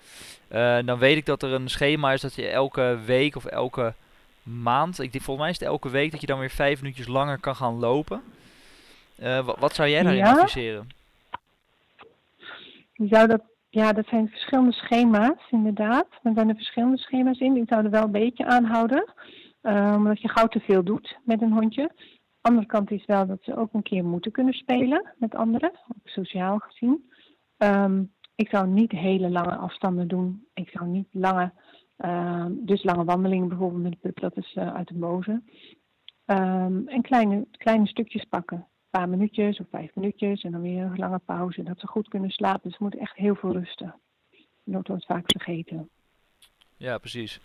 dan 0.85 0.97
weet 0.97 1.17
ik 1.17 1.25
dat 1.25 1.43
er 1.43 1.51
een 1.51 1.69
schema 1.69 2.13
is 2.13 2.21
dat 2.21 2.35
je 2.35 2.47
elke 2.47 2.99
week 3.05 3.35
of 3.35 3.45
elke 3.45 3.93
maand, 4.43 4.99
ik 4.99 5.11
denk, 5.11 5.23
volgens 5.23 5.45
mij 5.45 5.55
is 5.55 5.59
het 5.59 5.67
elke 5.67 5.89
week 5.89 6.11
dat 6.11 6.21
je 6.21 6.27
dan 6.27 6.39
weer 6.39 6.49
vijf 6.49 6.81
minuutjes 6.81 7.07
langer 7.07 7.37
kan 7.37 7.55
gaan 7.55 7.79
lopen. 7.79 8.21
Wat, 9.15 9.59
wat, 9.59 9.75
zou 9.75 9.89
jij 9.89 10.03
daarin 10.03 10.23
ja? 10.23 10.31
adviseren? 10.31 10.89
Zou 13.09 13.27
dat 13.27 13.41
ja, 13.69 13.93
dat 13.93 14.07
zijn 14.07 14.29
verschillende 14.29 14.71
schema's, 14.71 15.49
inderdaad. 15.49 16.07
Er 16.23 16.31
zijn 16.33 16.49
er 16.49 16.55
verschillende 16.55 16.97
schema's 16.97 17.39
in. 17.39 17.57
Ik 17.57 17.67
zou 17.67 17.83
er 17.83 17.91
wel 17.91 18.03
een 18.03 18.11
beetje 18.11 18.45
aanhouden. 18.45 19.13
Uh, 19.61 19.93
omdat 19.95 20.21
je 20.21 20.29
gauw 20.29 20.47
te 20.47 20.59
veel 20.59 20.83
doet 20.83 21.19
met 21.23 21.41
een 21.41 21.51
hondje. 21.51 21.91
De 21.95 22.49
andere 22.49 22.65
kant 22.65 22.91
is 22.91 23.05
wel 23.05 23.27
dat 23.27 23.37
ze 23.41 23.55
ook 23.55 23.73
een 23.73 23.83
keer 23.83 24.05
moeten 24.05 24.31
kunnen 24.31 24.53
spelen 24.53 25.13
met 25.17 25.35
anderen, 25.35 25.69
ook 25.69 26.07
sociaal 26.09 26.57
gezien. 26.57 27.11
Um, 27.57 28.13
ik 28.35 28.49
zou 28.49 28.67
niet 28.67 28.91
hele 28.91 29.29
lange 29.29 29.55
afstanden 29.55 30.07
doen. 30.07 30.47
Ik 30.53 30.69
zou 30.69 30.87
niet 30.87 31.07
lange, 31.11 31.51
uh, 31.97 32.45
dus 32.49 32.83
lange 32.83 33.03
wandelingen 33.03 33.47
bijvoorbeeld 33.47 33.83
met 33.83 33.91
de 33.91 33.97
pup, 33.97 34.19
dat 34.19 34.37
is 34.37 34.55
uh, 34.55 34.73
uit 34.73 34.87
de 34.87 34.97
boze. 34.97 35.41
Um, 36.25 36.87
en 36.87 37.01
kleine, 37.01 37.47
kleine 37.51 37.87
stukjes 37.87 38.23
pakken 38.23 38.67
paar 38.91 39.09
minuutjes 39.09 39.59
of 39.59 39.65
vijf 39.69 39.95
minuutjes 39.95 40.43
en 40.43 40.51
dan 40.51 40.61
weer 40.61 40.83
een 40.83 40.97
lange 40.97 41.21
pauze. 41.25 41.63
Dat 41.63 41.79
ze 41.79 41.87
goed 41.87 42.07
kunnen 42.07 42.29
slapen. 42.29 42.61
Dus 42.63 42.73
ze 42.75 42.83
moeten 42.83 42.99
echt 42.99 43.15
heel 43.15 43.35
veel 43.35 43.51
rusten. 43.51 43.95
Dat 44.63 44.87
wordt 44.87 45.05
vaak 45.05 45.23
vergeten. 45.25 45.89
Ja, 46.77 46.97
precies. 46.97 47.39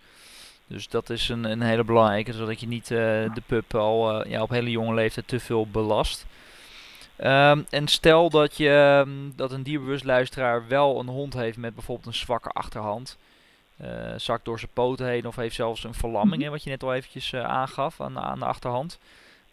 Dus 0.67 0.89
dat 0.89 1.11
is 1.11 1.29
een, 1.29 1.45
een 1.45 1.61
hele 1.61 1.85
belangrijke, 1.85 2.33
zodat 2.33 2.61
je 2.61 2.67
niet 2.67 2.91
uh, 2.91 2.99
de 3.35 3.43
pup 3.47 3.75
al 3.75 4.25
uh, 4.25 4.31
ja, 4.31 4.43
op 4.43 4.51
hele 4.51 4.71
jonge 4.71 4.95
leeftijd 4.95 5.29
te 5.29 5.41
veel 5.41 5.67
belast. 5.67 6.27
Um, 7.19 7.67
en 7.71 7.87
stel 7.89 8.31
dat, 8.31 8.57
je, 8.57 9.03
um, 9.07 9.33
dat 9.37 9.53
een 9.53 9.63
dierbewust 9.63 10.05
luisteraar 10.05 10.69
wel 10.69 11.01
een 11.01 11.09
hond 11.09 11.35
heeft 11.35 11.59
met 11.59 11.75
bijvoorbeeld 11.75 12.07
een 12.07 12.15
zwakke 12.15 12.49
achterhand. 12.49 13.19
Uh, 13.81 14.15
zakt 14.17 14.45
door 14.45 14.59
zijn 14.59 14.71
poten 14.75 15.07
heen 15.07 15.27
of 15.27 15.37
heeft 15.37 15.55
zelfs 15.55 15.85
een 15.85 15.95
verlamming, 15.95 16.43
hè, 16.43 16.51
wat 16.51 16.63
je 16.63 16.71
net 16.71 16.83
al 16.83 16.95
eventjes 16.95 17.35
aangaf 17.35 18.01
aan, 18.01 18.19
aan 18.19 18.39
de 18.39 18.45
achterhand. 18.45 18.99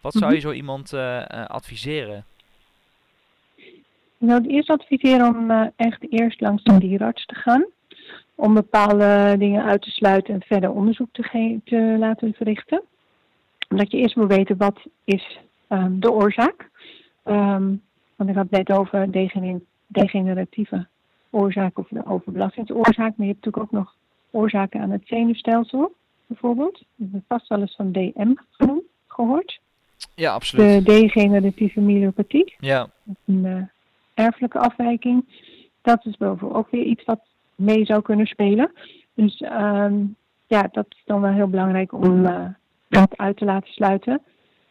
Wat 0.04 0.12
zou 0.12 0.32
je 0.32 0.38
mhm. 0.38 0.46
zo 0.46 0.52
iemand 0.52 0.92
uh, 0.92 1.24
adviseren? 1.46 2.24
Ik 3.56 4.30
zou 4.30 4.32
het 4.32 4.50
eerst 4.50 4.70
adviseren 4.70 5.36
om 5.36 5.50
uh, 5.50 5.66
echt 5.76 6.12
eerst 6.12 6.40
langs 6.40 6.62
de 6.62 6.78
dierenarts 6.78 7.26
te 7.26 7.34
gaan. 7.34 7.64
Om 8.34 8.54
bepaalde 8.54 9.34
dingen 9.38 9.64
uit 9.64 9.82
te 9.82 9.90
sluiten 9.90 10.34
en 10.34 10.42
verder 10.42 10.70
onderzoek 10.70 11.08
te, 11.12 11.60
te 11.64 11.96
laten 11.98 12.32
verrichten. 12.32 12.82
Omdat 13.68 13.90
je 13.90 13.96
eerst 13.96 14.16
moet 14.16 14.34
weten 14.34 14.56
wat 14.56 14.80
is 15.04 15.38
um, 15.68 16.00
de 16.00 16.12
oorzaak. 16.12 16.70
Um, 17.24 17.82
want 18.16 18.30
ik 18.30 18.36
had 18.36 18.46
het 18.50 18.66
net 18.66 18.78
over 18.78 19.10
degeneratieve 19.86 20.86
oorzaak 21.30 21.78
of 21.78 21.88
de 21.88 22.06
overbelastingsoorzaak. 22.06 23.16
Maar 23.16 23.26
je 23.26 23.32
hebt 23.32 23.44
natuurlijk 23.44 23.64
ook 23.64 23.80
nog 23.80 23.94
oorzaken 24.30 24.80
aan 24.80 24.90
het 24.90 25.02
zenuwstelsel, 25.04 25.94
bijvoorbeeld. 26.26 26.80
Ik 26.96 27.06
heb 27.12 27.22
vast 27.28 27.48
wel 27.48 27.60
eens 27.60 27.76
van 27.76 27.92
DM 27.92 28.32
genoemd, 28.50 28.84
gehoord. 29.06 29.62
Ja, 30.14 30.32
absoluut. 30.32 30.84
De 30.84 30.92
degeneratieve 30.92 31.80
myelopathie. 31.80 32.54
Ja. 32.58 32.88
Een 33.24 33.44
uh, 33.44 33.62
erfelijke 34.14 34.58
afwijking. 34.58 35.24
Dat 35.82 36.04
is 36.04 36.16
bijvoorbeeld 36.16 36.54
ook 36.54 36.70
weer 36.70 36.84
iets 36.84 37.04
wat 37.04 37.20
mee 37.54 37.84
zou 37.84 38.02
kunnen 38.02 38.26
spelen. 38.26 38.72
Dus 39.14 39.40
um, 39.40 40.16
ja, 40.46 40.68
dat 40.72 40.86
is 40.88 41.02
dan 41.04 41.20
wel 41.20 41.32
heel 41.32 41.48
belangrijk 41.48 41.92
om 41.92 42.24
uh, 42.24 42.46
dat 42.88 43.16
uit 43.16 43.36
te 43.36 43.44
laten 43.44 43.72
sluiten. 43.72 44.22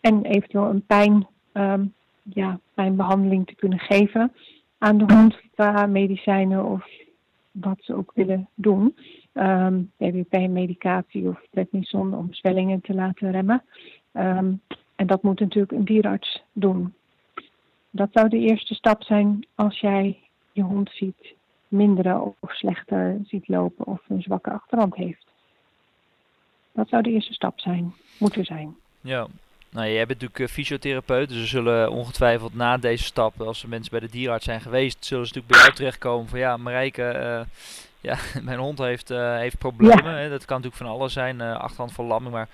En 0.02 0.24
eventueel 0.26 0.70
een 0.70 0.86
pijn, 0.86 1.28
um, 1.54 1.94
ja, 2.24 2.60
pijnbehandeling 2.74 3.48
te 3.48 3.56
kunnen 3.56 3.80
geven 3.80 4.32
aan 4.78 4.98
de 4.98 5.14
hond 5.14 5.36
qua 5.56 5.86
medicijnen 5.86 6.66
of 6.66 6.88
wat 7.52 7.78
ze 7.80 7.96
ook 7.96 8.12
willen 8.16 8.50
doen. 8.56 8.96
Um, 9.34 9.92
medicatie 10.30 11.28
of 11.28 11.42
prednison 11.50 12.14
om 12.14 12.34
zwellingen 12.34 12.82
te 12.82 12.94
laten 12.94 13.32
remmen. 13.32 13.64
Ehm, 14.12 14.54
en 15.04 15.10
dat 15.10 15.24
moet 15.24 15.40
natuurlijk 15.40 15.72
een 15.72 15.86
dierarts 15.86 16.42
doen. 16.54 16.94
Dat 17.90 18.10
zou 18.12 18.30
de 18.30 18.38
eerste 18.38 18.74
stap 18.74 19.04
zijn 19.04 19.46
als 19.56 19.80
jij 19.80 20.20
je 20.52 20.62
hond 20.62 20.90
ziet 20.94 21.34
minderen 21.68 22.22
of 22.40 22.52
slechter 22.56 23.20
ziet 23.26 23.48
lopen 23.48 23.86
of 23.86 24.02
een 24.08 24.22
zwakke 24.22 24.52
achterhand 24.52 24.96
heeft. 24.96 25.26
Dat 26.72 26.90
zou 26.90 27.02
de 27.02 27.10
eerste 27.10 27.34
stap 27.34 27.60
zijn, 27.60 27.94
moeten 28.20 28.46
zijn. 28.46 28.76
Ja, 29.02 29.28
nou, 29.72 29.88
jij 29.88 30.06
bent 30.06 30.22
natuurlijk 30.22 30.40
eh, 30.40 30.56
fysiotherapeut, 30.56 31.30
dus 31.30 31.40
ze 31.40 31.48
zullen 31.48 31.92
ongetwijfeld 31.92 32.54
na 32.54 32.78
deze 32.78 33.04
stap, 33.04 33.42
als 33.42 33.64
er 33.64 33.70
mensen 33.70 33.92
bij 33.92 34.00
de 34.00 34.10
dierarts 34.10 34.46
zijn 34.46 34.62
geweest, 34.62 35.06
zullen 35.06 35.28
ze 35.28 35.34
natuurlijk 35.34 35.54
bij 35.54 35.64
jou 35.64 35.74
terechtkomen 35.74 36.28
van 36.28 36.40
ja, 36.40 36.58
Marijke, 36.58 37.14
uh, 37.16 37.42
ja, 38.04 38.18
mijn 38.50 38.60
hond 38.60 38.78
heeft, 38.78 39.12
uh, 39.12 39.38
heeft 39.38 39.58
problemen. 39.58 40.18
Hè? 40.18 40.30
Dat 40.30 40.46
kan 40.46 40.62
natuurlijk 40.62 40.84
van 40.84 41.00
alles 41.00 41.14
zijn, 41.14 41.40
uh, 41.40 41.56
achterhand 41.56 41.94
verlamming, 41.94 42.34
maar 42.34 42.48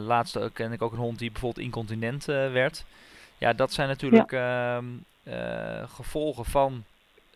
laatst 0.00 0.38
ken 0.52 0.72
ik 0.72 0.82
ook 0.82 0.92
een 0.92 0.98
hond 0.98 1.18
die 1.18 1.30
bijvoorbeeld 1.30 1.64
incontinent 1.64 2.24
werd. 2.24 2.84
Ja, 3.38 3.52
dat 3.52 3.72
zijn 3.72 3.88
natuurlijk 3.88 4.30
ja. 4.30 4.76
Ehm, 4.76 4.84
gevolgen 5.86 6.44
van 6.44 6.84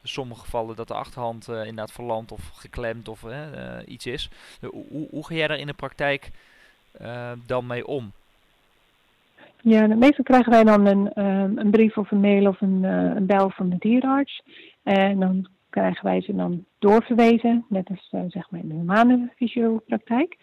sommige 0.02 0.40
gevallen 0.40 0.76
dat 0.76 0.88
de 0.88 0.94
achterhand 0.94 1.48
inderdaad 1.48 1.92
verlamd 1.92 2.32
of 2.32 2.50
geklemd 2.54 3.08
of 3.08 3.24
iets 3.86 4.06
is. 4.06 4.30
Hoe, 4.60 5.08
hoe 5.10 5.26
ga 5.26 5.34
jij 5.34 5.46
daar 5.46 5.58
in 5.58 5.66
de 5.66 5.72
praktijk 5.72 6.30
dan 7.46 7.66
mee 7.66 7.86
om? 7.86 8.12
Ja, 9.60 9.86
meestal 9.86 10.24
krijgen 10.24 10.52
wij 10.52 10.64
dan 10.64 10.86
een, 10.86 11.10
een 11.58 11.70
brief 11.70 11.96
of 11.96 12.10
een 12.10 12.20
mail 12.20 12.46
of 12.46 12.60
een, 12.60 12.82
een 12.84 13.26
bel 13.26 13.50
van 13.50 13.68
de 13.68 13.76
dierenarts. 13.78 14.42
En 14.82 15.18
dan 15.18 15.48
krijgen 15.70 16.04
wij 16.04 16.20
ze 16.20 16.34
dan 16.34 16.64
doorverwezen, 16.78 17.64
net 17.68 17.88
als 17.88 18.08
uh, 18.12 18.20
zeg 18.28 18.50
maar 18.50 18.60
in 18.60 18.68
de 18.68 18.74
humane 18.74 19.30
fysiopraktijk. 19.36 20.36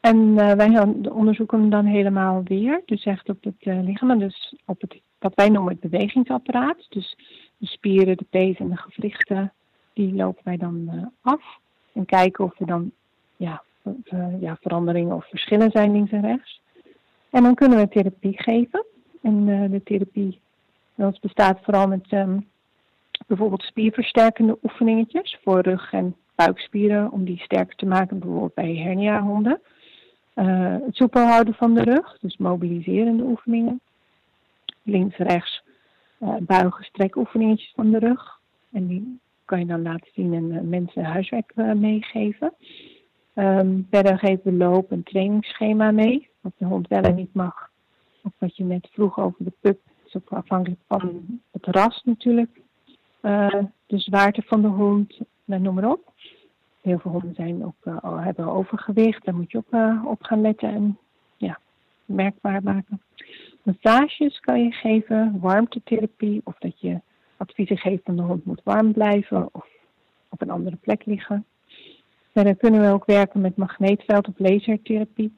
En 0.00 0.16
uh, 0.16 0.52
wij 0.52 0.82
onderzoeken 1.10 1.60
hem 1.60 1.70
dan 1.70 1.84
helemaal 1.84 2.42
weer, 2.44 2.82
dus 2.86 3.04
echt 3.04 3.28
op 3.28 3.44
het 3.44 3.54
lichaam, 3.64 4.18
dus 4.18 4.54
op 4.64 4.80
het, 4.80 5.00
wat 5.18 5.34
wij 5.34 5.48
noemen 5.48 5.72
het 5.72 5.90
bewegingsapparaat. 5.90 6.86
Dus 6.88 7.16
de 7.56 7.66
spieren, 7.66 8.16
de 8.16 8.26
pees 8.30 8.56
en 8.58 8.68
de 8.68 8.76
gewrichten, 8.76 9.52
die 9.92 10.14
lopen 10.14 10.44
wij 10.44 10.56
dan 10.56 11.10
af. 11.20 11.42
En 11.92 12.06
kijken 12.06 12.44
of 12.44 12.60
er 12.60 12.66
dan 12.66 12.90
ja, 13.36 13.62
ja, 14.40 14.56
veranderingen 14.60 15.16
of 15.16 15.28
verschillen 15.28 15.70
zijn 15.70 15.92
links 15.92 16.10
en 16.10 16.20
rechts. 16.20 16.60
En 17.30 17.42
dan 17.42 17.54
kunnen 17.54 17.78
we 17.78 17.88
therapie 17.88 18.42
geven. 18.42 18.84
En 19.22 19.44
de 19.70 19.82
therapie 19.82 20.40
bestaat 21.20 21.58
vooral 21.62 21.88
met 21.88 22.12
um, 22.12 22.46
bijvoorbeeld 23.30 23.62
spierversterkende 23.62 24.58
oefeningetjes 24.62 25.38
voor 25.42 25.60
rug- 25.60 25.92
en 25.92 26.16
buikspieren 26.34 27.12
om 27.12 27.24
die 27.24 27.38
sterker 27.38 27.76
te 27.76 27.86
maken, 27.86 28.18
bijvoorbeeld 28.18 28.54
bij 28.54 28.76
herniahonden. 28.76 29.60
Uh, 30.34 30.76
het 30.86 30.94
soepel 30.94 31.26
houden 31.26 31.54
van 31.54 31.74
de 31.74 31.82
rug, 31.82 32.18
dus 32.20 32.36
mobiliserende 32.36 33.22
oefeningen. 33.22 33.80
Links, 34.82 35.16
rechts, 35.16 35.62
uh, 36.20 36.36
buigen, 36.40 36.84
strekoefeningetjes 36.84 37.72
van 37.74 37.90
de 37.90 37.98
rug. 37.98 38.38
En 38.72 38.86
die 38.86 39.20
kan 39.44 39.58
je 39.58 39.66
dan 39.66 39.82
laten 39.82 40.10
zien 40.14 40.34
en 40.34 40.68
mensen 40.68 41.04
huiswerk 41.04 41.52
meegeven. 41.74 42.54
Um, 43.34 43.86
verder 43.90 44.18
geven 44.18 44.42
we 44.44 44.52
loop- 44.52 44.92
en 44.92 45.02
trainingsschema 45.02 45.90
mee 45.90 46.28
wat 46.40 46.52
de 46.56 46.64
hond 46.64 46.88
wel 46.88 47.02
en 47.02 47.14
niet 47.14 47.34
mag. 47.34 47.70
Of 48.22 48.32
wat 48.38 48.56
je 48.56 48.64
net 48.64 48.88
vroeg 48.92 49.18
over 49.18 49.44
de 49.44 49.52
pup, 49.60 49.80
is 50.06 50.16
ook 50.16 50.30
afhankelijk 50.30 50.80
van 50.86 51.40
het 51.50 51.66
ras 51.66 52.02
natuurlijk. 52.04 52.60
Uh, 53.22 53.62
de 53.86 53.98
zwaarte 53.98 54.42
van 54.42 54.62
de 54.62 54.68
hond, 54.68 55.18
nou, 55.44 55.62
noem 55.62 55.74
maar 55.74 55.90
op. 55.90 56.12
Heel 56.80 56.98
veel 56.98 57.10
honden 57.10 57.34
zijn 57.34 57.64
ook, 57.64 57.74
uh, 57.84 58.24
hebben 58.24 58.46
overgewicht, 58.46 59.24
daar 59.24 59.34
moet 59.34 59.50
je 59.50 59.58
ook 59.58 60.06
op 60.06 60.22
gaan 60.22 60.40
letten 60.40 60.68
en 60.68 60.98
ja, 61.36 61.58
merkbaar 62.04 62.62
maken. 62.62 63.02
Massages 63.62 64.40
kan 64.40 64.62
je 64.62 64.72
geven, 64.72 65.38
warmtetherapie 65.40 66.40
of 66.44 66.58
dat 66.58 66.80
je 66.80 67.00
adviezen 67.36 67.78
geeft 67.78 68.02
van 68.04 68.16
de 68.16 68.22
hond 68.22 68.44
moet 68.44 68.60
warm 68.64 68.92
blijven 68.92 69.48
of 69.52 69.66
op 70.28 70.40
een 70.40 70.50
andere 70.50 70.76
plek 70.76 71.04
liggen. 71.06 71.44
Verder 72.32 72.56
kunnen 72.56 72.80
we 72.80 72.92
ook 72.92 73.04
werken 73.04 73.40
met 73.40 73.56
magneetveld 73.56 74.28
of 74.28 74.38
lasertherapie. 74.38 75.32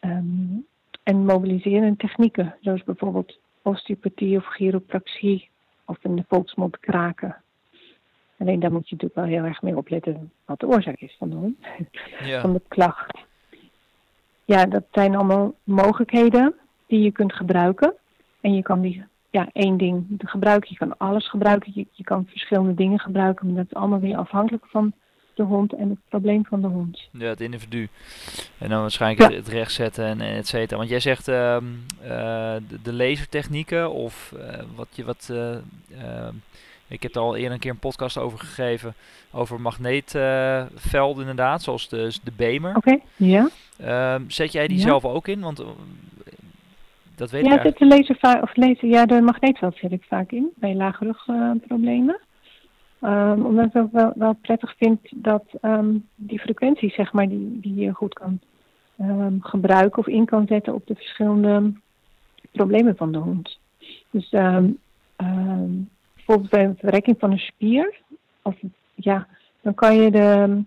Um, 0.00 0.66
en 1.02 1.24
mobiliserende 1.24 1.96
technieken, 1.96 2.54
zoals 2.60 2.84
bijvoorbeeld 2.84 3.38
osteopathie 3.62 4.36
of 4.36 4.46
chiropractie 4.46 5.48
of 5.84 5.98
in 6.02 6.16
de 6.16 6.24
volksmond 6.28 6.78
kraken. 6.78 7.36
Alleen 8.38 8.60
daar 8.60 8.72
moet 8.72 8.88
je 8.88 8.94
natuurlijk 8.94 9.20
wel 9.20 9.38
heel 9.38 9.48
erg 9.48 9.62
mee 9.62 9.76
opletten 9.76 10.32
wat 10.44 10.60
de 10.60 10.66
oorzaak 10.66 11.00
is 11.00 11.16
van 11.18 11.30
de 11.30 11.36
hond, 11.36 11.56
ja. 12.24 12.40
van 12.40 12.52
de 12.52 12.62
klacht. 12.68 13.18
Ja, 14.44 14.66
dat 14.66 14.84
zijn 14.92 15.14
allemaal 15.14 15.54
mogelijkheden 15.64 16.54
die 16.86 17.00
je 17.00 17.12
kunt 17.12 17.32
gebruiken. 17.32 17.94
En 18.40 18.54
je 18.54 18.62
kan 18.62 18.80
die, 18.80 19.04
ja, 19.30 19.48
één 19.52 19.76
ding 19.76 20.06
gebruiken, 20.18 20.70
je 20.70 20.76
kan 20.76 20.98
alles 20.98 21.28
gebruiken, 21.28 21.72
je, 21.74 21.86
je 21.90 22.04
kan 22.04 22.26
verschillende 22.26 22.74
dingen 22.74 22.98
gebruiken, 22.98 23.46
maar 23.46 23.56
dat 23.56 23.66
is 23.66 23.74
allemaal 23.74 24.00
weer 24.00 24.16
afhankelijk 24.16 24.66
van 24.66 24.92
de 25.34 25.42
hond 25.42 25.72
en 25.72 25.88
het 25.88 25.98
probleem 26.08 26.44
van 26.44 26.60
de 26.60 26.66
hond. 26.66 27.08
Ja, 27.10 27.26
het 27.26 27.40
individu. 27.40 27.88
En 28.58 28.68
dan 28.68 28.80
waarschijnlijk 28.80 29.34
het, 29.34 29.48
recht 29.48 29.72
zetten 29.72 30.04
en 30.04 30.20
et 30.20 30.46
cetera. 30.46 30.76
Want 30.76 30.90
jij 30.90 31.00
zegt 31.00 31.28
uh, 31.28 31.56
uh, 32.02 32.54
de, 32.82 32.92
lasertechnieken 32.92 33.92
of 33.92 34.34
uh, 34.36 34.40
wat 34.74 34.88
je 34.90 35.04
wat. 35.04 35.28
Uh, 35.32 36.28
ik 36.88 37.02
heb 37.02 37.14
er 37.14 37.20
al 37.20 37.36
eerder 37.36 37.52
een 37.52 37.58
keer 37.58 37.70
een 37.70 37.78
podcast 37.78 38.18
over 38.18 38.38
gegeven. 38.38 38.94
Over 39.30 39.60
magneetvelden 39.60 41.20
inderdaad, 41.20 41.62
zoals 41.62 41.88
de, 41.88 42.14
de 42.24 42.32
Bemer. 42.36 42.76
Oké, 42.76 42.98
ja. 43.16 43.48
Ehm, 43.78 44.22
zet 44.28 44.52
jij 44.52 44.66
die 44.66 44.78
zelf 44.78 45.04
ook 45.04 45.28
in? 45.28 45.40
Want 45.40 45.64
dat 47.14 47.30
weet 47.30 47.44
ja, 47.44 47.54
ik 47.54 47.62
zet 47.62 47.78
de 47.78 47.86
laser, 47.86 48.42
of 48.42 48.56
laser, 48.56 48.88
ja, 48.88 49.06
de 49.06 49.20
magneetveld 49.20 49.76
zet 49.76 49.92
ik 49.92 50.02
vaak 50.08 50.30
in 50.30 50.50
bij 50.54 50.74
lage 50.74 51.04
rugproblemen. 51.04 52.20
Um, 53.04 53.46
omdat 53.46 53.64
ik 53.64 53.76
ook 53.76 53.92
wel, 53.92 54.12
wel 54.14 54.32
prettig 54.32 54.74
vind 54.76 55.00
dat 55.14 55.44
um, 55.62 56.08
die 56.14 56.38
frequentie, 56.38 56.90
zeg 56.90 57.12
maar, 57.12 57.28
die, 57.28 57.60
die 57.60 57.74
je 57.74 57.92
goed 57.92 58.14
kan 58.14 58.40
um, 59.00 59.38
gebruiken 59.42 59.98
of 59.98 60.06
in 60.06 60.24
kan 60.24 60.46
zetten 60.46 60.74
op 60.74 60.86
de 60.86 60.94
verschillende 60.94 61.72
problemen 62.52 62.96
van 62.96 63.12
de 63.12 63.18
hond. 63.18 63.58
Dus 64.10 64.28
bijvoorbeeld 66.14 66.50
bij 66.50 66.64
een 66.64 66.76
verrekking 66.76 67.16
van 67.18 67.30
een 67.30 67.38
spier, 67.38 68.00
of 68.42 68.54
ja, 68.94 69.26
dan 69.60 69.74
kan 69.74 69.96
je 69.96 70.10
de, 70.10 70.62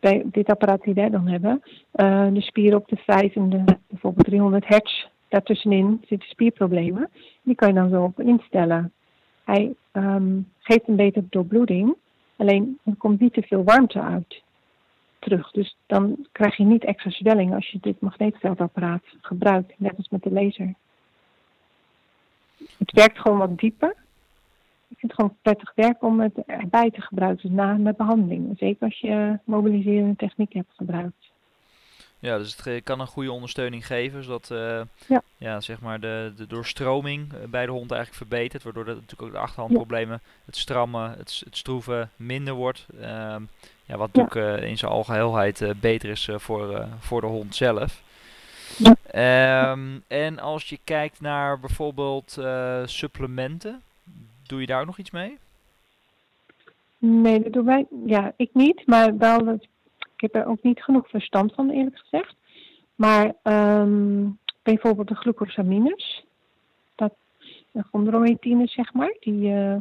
bij 0.00 0.22
dit 0.24 0.50
apparaat 0.50 0.82
die 0.82 0.94
wij 0.94 1.10
dan 1.10 1.26
hebben, 1.26 1.62
uh, 1.94 2.26
de 2.32 2.40
spier 2.40 2.74
op 2.74 2.88
de 2.88 2.96
5 2.96 3.34
en 3.34 3.48
de 3.48 3.64
bijvoorbeeld 3.88 4.26
300 4.26 4.66
hertz, 4.66 5.06
daartussenin 5.28 6.00
zitten 6.06 6.28
spierproblemen. 6.28 7.10
Die 7.42 7.54
kan 7.54 7.68
je 7.68 7.74
dan 7.74 7.90
zo 7.90 8.02
op 8.02 8.20
instellen. 8.20 8.92
Hij 9.44 9.74
um, 9.92 10.48
geeft 10.58 10.88
een 10.88 10.96
betere 10.96 11.26
doorbloeding, 11.30 11.94
alleen 12.36 12.78
er 12.84 12.96
komt 12.96 13.20
niet 13.20 13.32
te 13.32 13.42
veel 13.42 13.64
warmte 13.64 14.00
uit 14.00 14.42
terug. 15.18 15.50
Dus 15.50 15.76
dan 15.86 16.26
krijg 16.32 16.56
je 16.56 16.64
niet 16.64 16.84
extra 16.84 17.10
zwelling 17.10 17.54
als 17.54 17.70
je 17.70 17.78
dit 17.80 18.00
magneetveldapparaat 18.00 19.02
gebruikt, 19.20 19.74
net 19.76 19.96
als 19.96 20.08
met 20.08 20.22
de 20.22 20.32
laser. 20.32 20.74
Het 22.78 22.92
werkt 22.92 23.18
gewoon 23.18 23.38
wat 23.38 23.58
dieper. 23.58 23.94
Ik 24.88 24.98
vind 24.98 25.12
het 25.12 25.14
gewoon 25.14 25.36
prettig 25.42 25.72
werk 25.74 26.02
om 26.02 26.20
het 26.20 26.44
erbij 26.46 26.90
te 26.90 27.00
gebruiken, 27.00 27.54
na 27.54 27.76
met 27.76 27.96
behandeling. 27.96 28.58
Zeker 28.58 28.86
als 28.86 28.98
je 28.98 29.38
mobiliserende 29.44 30.16
techniek 30.16 30.52
hebt 30.52 30.72
gebruikt. 30.76 31.31
Ja, 32.22 32.38
dus 32.38 32.56
het 32.64 32.84
kan 32.84 33.00
een 33.00 33.06
goede 33.06 33.32
ondersteuning 33.32 33.86
geven, 33.86 34.24
zodat 34.24 34.48
uh, 34.52 34.80
ja. 35.06 35.22
ja. 35.36 35.60
zeg 35.60 35.80
maar 35.80 36.00
de, 36.00 36.32
de 36.36 36.46
doorstroming 36.46 37.32
eh, 37.32 37.38
bij 37.48 37.66
de 37.66 37.72
hond 37.72 37.90
eigenlijk 37.90 38.20
verbetert, 38.28 38.62
waardoor 38.62 38.84
dat 38.84 38.94
natuurlijk 38.94 39.22
ook 39.22 39.32
de 39.32 39.38
achterhandproblemen, 39.38 40.20
het 40.44 40.56
strammen, 40.56 41.10
het, 41.10 41.42
het 41.44 41.56
stroeven 41.56 42.10
minder 42.16 42.54
wordt. 42.54 42.86
Uh, 43.00 43.36
ja, 43.84 43.96
wat 43.96 44.08
ook 44.12 44.34
uh, 44.34 44.62
in 44.62 44.78
zijn 44.78 44.90
algeheelheid 44.90 45.80
beter 45.80 46.10
is 46.10 46.28
voor, 46.36 46.88
voor 46.98 47.20
de 47.20 47.26
hond 47.26 47.54
zelf. 47.54 48.02
Um, 49.14 50.02
en 50.06 50.38
als 50.38 50.68
je 50.68 50.78
kijkt 50.84 51.20
naar 51.20 51.60
bijvoorbeeld 51.60 52.38
supplementen, 52.84 53.82
doe 54.46 54.60
je 54.60 54.66
daar 54.66 54.80
ook 54.80 54.86
nog 54.86 54.98
iets 54.98 55.10
mee? 55.10 55.38
Nee, 56.98 57.42
dat 57.42 57.52
doen 57.52 57.64
wij. 57.64 57.86
Ja, 58.06 58.32
ik 58.36 58.50
niet, 58.52 58.86
maar 58.86 59.16
wel 59.16 59.44
dat 59.44 59.66
heb 60.22 60.34
er 60.34 60.46
ook 60.46 60.62
niet 60.62 60.82
genoeg 60.82 61.08
verstand 61.08 61.54
van, 61.54 61.70
eerlijk 61.70 61.98
gezegd. 61.98 62.34
Maar 62.94 63.32
um, 63.42 64.38
bijvoorbeeld 64.62 65.08
de 65.08 65.14
glucosamines, 65.14 66.24
dat, 66.94 67.14
de 67.70 67.82
chondroïtine, 67.82 68.66
zeg 68.66 68.92
maar, 68.92 69.16
die 69.20 69.48
uh, 69.48 69.76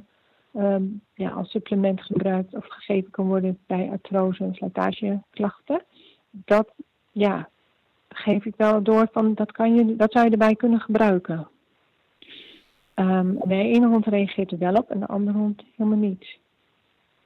ja, 1.13 1.29
als 1.29 1.49
supplement 1.49 2.01
gebruikt 2.01 2.53
of 2.53 2.67
gegeven 2.67 3.11
kan 3.11 3.27
worden 3.27 3.57
bij 3.67 3.89
artrose 3.91 4.43
en 4.43 4.55
slijtageklachten. 4.55 5.83
Dat, 6.31 6.73
ja, 7.11 7.49
geef 8.09 8.45
ik 8.45 8.55
wel 8.57 8.83
door 8.83 9.07
van, 9.11 9.33
dat, 9.33 9.51
kan 9.51 9.75
je, 9.75 9.95
dat 9.95 10.11
zou 10.11 10.25
je 10.25 10.31
erbij 10.31 10.55
kunnen 10.55 10.79
gebruiken. 10.79 11.47
Um, 12.95 13.39
de 13.43 13.55
ene 13.55 13.87
hond 13.87 14.05
reageert 14.05 14.51
er 14.51 14.57
wel 14.57 14.73
op 14.73 14.89
en 14.89 14.99
de 14.99 15.07
andere 15.07 15.37
hond 15.37 15.63
helemaal 15.75 15.99
niet. 15.99 16.37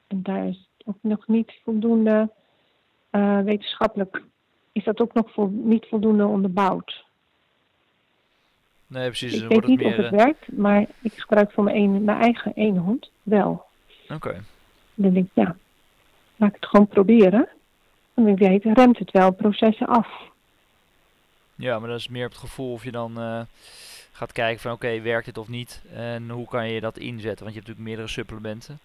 En 0.07 0.24
daar 0.24 0.48
is 0.48 0.69
of 0.86 0.95
nog 1.01 1.27
niet 1.27 1.60
voldoende 1.63 2.29
uh, 3.15 3.39
wetenschappelijk, 3.39 4.22
is 4.72 4.84
dat 4.84 5.00
ook 5.00 5.13
nog 5.13 5.31
vol, 5.31 5.48
niet 5.48 5.86
voldoende 5.89 6.25
onderbouwd. 6.25 7.03
Nee, 8.88 9.07
precies. 9.07 9.41
Ik 9.41 9.48
weet 9.48 9.67
niet 9.67 9.79
meer, 9.79 9.88
of 9.88 9.95
het 9.95 10.10
werkt, 10.10 10.51
maar 10.51 10.86
ik 11.01 11.13
gebruik 11.13 11.51
voor 11.51 11.63
mijn, 11.63 11.75
een, 11.77 12.03
mijn 12.03 12.22
eigen 12.22 12.51
ene 12.55 12.79
hond 12.79 13.10
wel. 13.24 13.65
Oké. 14.10 14.43
Dan 14.93 15.13
denk 15.13 15.25
ik, 15.25 15.31
ja, 15.34 15.55
laat 16.36 16.50
ik 16.50 16.55
het 16.55 16.69
gewoon 16.69 16.88
proberen. 16.88 17.48
En 18.13 18.27
ik 18.27 18.38
weet, 18.38 18.63
remt 18.63 18.98
het 18.98 19.12
wel 19.12 19.31
processen 19.31 19.88
af. 19.88 20.07
Ja, 21.55 21.79
maar 21.79 21.89
dat 21.89 22.00
is 22.00 22.07
meer 22.07 22.25
op 22.25 22.31
het 22.31 22.39
gevoel 22.39 22.72
of 22.72 22.84
je 22.84 22.91
dan 22.91 23.19
uh, 23.19 23.41
gaat 24.12 24.31
kijken 24.31 24.62
van 24.62 24.72
oké, 24.72 25.01
werkt 25.01 25.25
dit 25.25 25.38
of 25.38 25.48
niet? 25.48 25.81
En 25.93 26.29
hoe 26.29 26.48
kan 26.48 26.69
je 26.69 26.79
dat 26.79 26.98
inzetten? 26.98 27.43
Want 27.43 27.55
je 27.55 27.60
hebt 27.60 27.67
natuurlijk 27.67 27.88
meerdere 27.88 28.07
supplementen. 28.07 28.79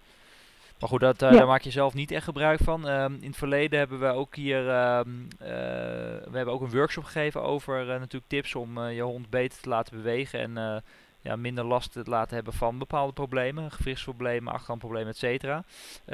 Maar 0.81 0.89
goed, 0.89 0.99
dat, 0.99 1.21
uh, 1.21 1.31
daar 1.31 1.47
maak 1.47 1.61
je 1.61 1.71
zelf 1.71 1.93
niet 1.93 2.11
echt 2.11 2.23
gebruik 2.23 2.59
van. 2.63 2.87
Um, 2.87 3.17
in 3.21 3.27
het 3.27 3.37
verleden 3.37 3.79
hebben 3.79 3.99
we 3.99 4.05
ook 4.05 4.35
hier 4.35 4.57
um, 4.57 5.27
uh, 5.41 5.47
we 5.47 6.31
hebben 6.31 6.53
ook 6.53 6.61
een 6.61 6.71
workshop 6.71 7.03
gegeven 7.03 7.41
over 7.41 7.85
natuurlijk 7.85 8.27
tips 8.27 8.55
om 8.55 8.87
je 8.87 9.01
hond 9.01 9.29
beter 9.29 9.61
te 9.61 9.69
laten 9.69 9.95
bewegen 9.95 10.39
en 10.39 10.83
ja, 11.21 11.35
minder 11.35 11.65
last 11.65 11.91
te 11.91 12.01
laten 12.05 12.35
hebben 12.35 12.53
van 12.53 12.77
bepaalde 12.77 13.13
problemen, 13.13 13.71
gewrichtsproblemen, 13.71 14.53
achterhandproblemen, 14.53 15.09
et 15.09 15.17
cetera. 15.17 15.63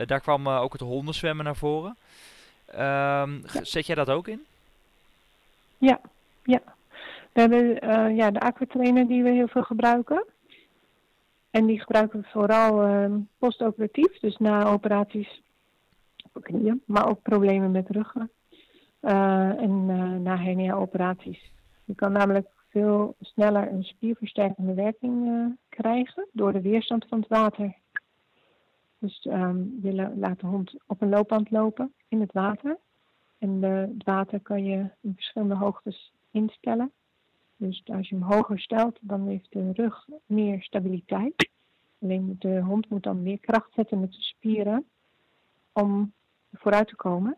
daar 0.06 0.20
kwam 0.22 0.48
ook 0.48 0.72
het 0.72 0.82
hondenzwemmen 0.82 1.46
naar 1.46 1.56
voren. 1.56 1.96
Um, 2.80 3.42
zet 3.62 3.86
jij 3.86 3.96
dat 3.96 4.10
ook 4.10 4.28
in? 4.28 4.46
Ja, 5.78 6.00
ja. 6.44 6.62
We 7.32 7.40
hebben 7.40 7.90
uh, 7.90 8.18
ja, 8.18 8.32
de 8.32 8.40
aquatrainer 8.40 9.08
die 9.08 9.24
we 9.24 9.30
heel 9.30 9.48
veel 9.48 9.64
gebruiken. 9.64 10.24
En 11.58 11.66
die 11.66 11.80
gebruiken 11.80 12.20
we 12.20 12.28
vooral 12.28 12.88
uh, 12.88 13.16
postoperatief, 13.38 14.20
dus 14.20 14.38
na 14.38 14.66
operaties 14.66 15.42
op 16.34 16.44
knieën, 16.44 16.82
maar 16.86 17.10
ook 17.10 17.22
problemen 17.22 17.72
met 17.72 17.90
ruggen 17.90 18.32
uh, 19.02 19.62
en 19.62 19.86
na 20.22 20.38
hernia-operaties. 20.38 21.52
Je 21.86 21.96
kan 21.96 22.12
namelijk 22.12 22.48
veel 22.70 23.16
sneller 23.22 23.72
een 23.72 23.84
spierversterkende 23.84 24.74
werking 24.74 25.58
krijgen 25.70 26.28
door 26.32 26.54
de 26.54 26.62
weerstand 26.62 27.06
van 27.10 27.20
het 27.20 27.28
water. 27.28 27.76
Dus 29.00 29.26
um, 29.26 29.80
je 29.82 30.12
laat 30.16 30.40
de 30.40 30.48
hond 30.48 30.76
op 30.88 31.02
een 31.02 31.10
loopband 31.10 31.52
lopen 31.52 31.94
in 32.08 32.22
het 32.22 32.32
water. 32.32 32.78
En 33.38 33.62
het 33.62 34.04
water 34.04 34.40
kan 34.40 34.64
je 34.64 34.90
in 35.02 35.14
verschillende 35.16 35.56
hoogtes 35.56 36.14
instellen. 36.32 36.92
Dus 37.58 37.84
als 37.86 38.10
je 38.10 38.16
hem 38.16 38.24
hoger 38.24 38.60
stelt, 38.60 38.98
dan 39.02 39.28
heeft 39.28 39.52
de 39.52 39.72
rug 39.72 40.08
meer 40.26 40.62
stabiliteit. 40.62 41.50
Alleen 42.02 42.36
de 42.40 42.62
hond 42.62 42.90
moet 42.90 43.04
dan 43.04 43.24
meer 43.24 43.40
kracht 43.40 43.74
zetten 43.74 44.00
met 44.00 44.12
zijn 44.12 44.24
spieren 44.24 44.86
om 45.72 46.14
vooruit 46.54 46.88
te 46.88 46.96
komen. 46.96 47.38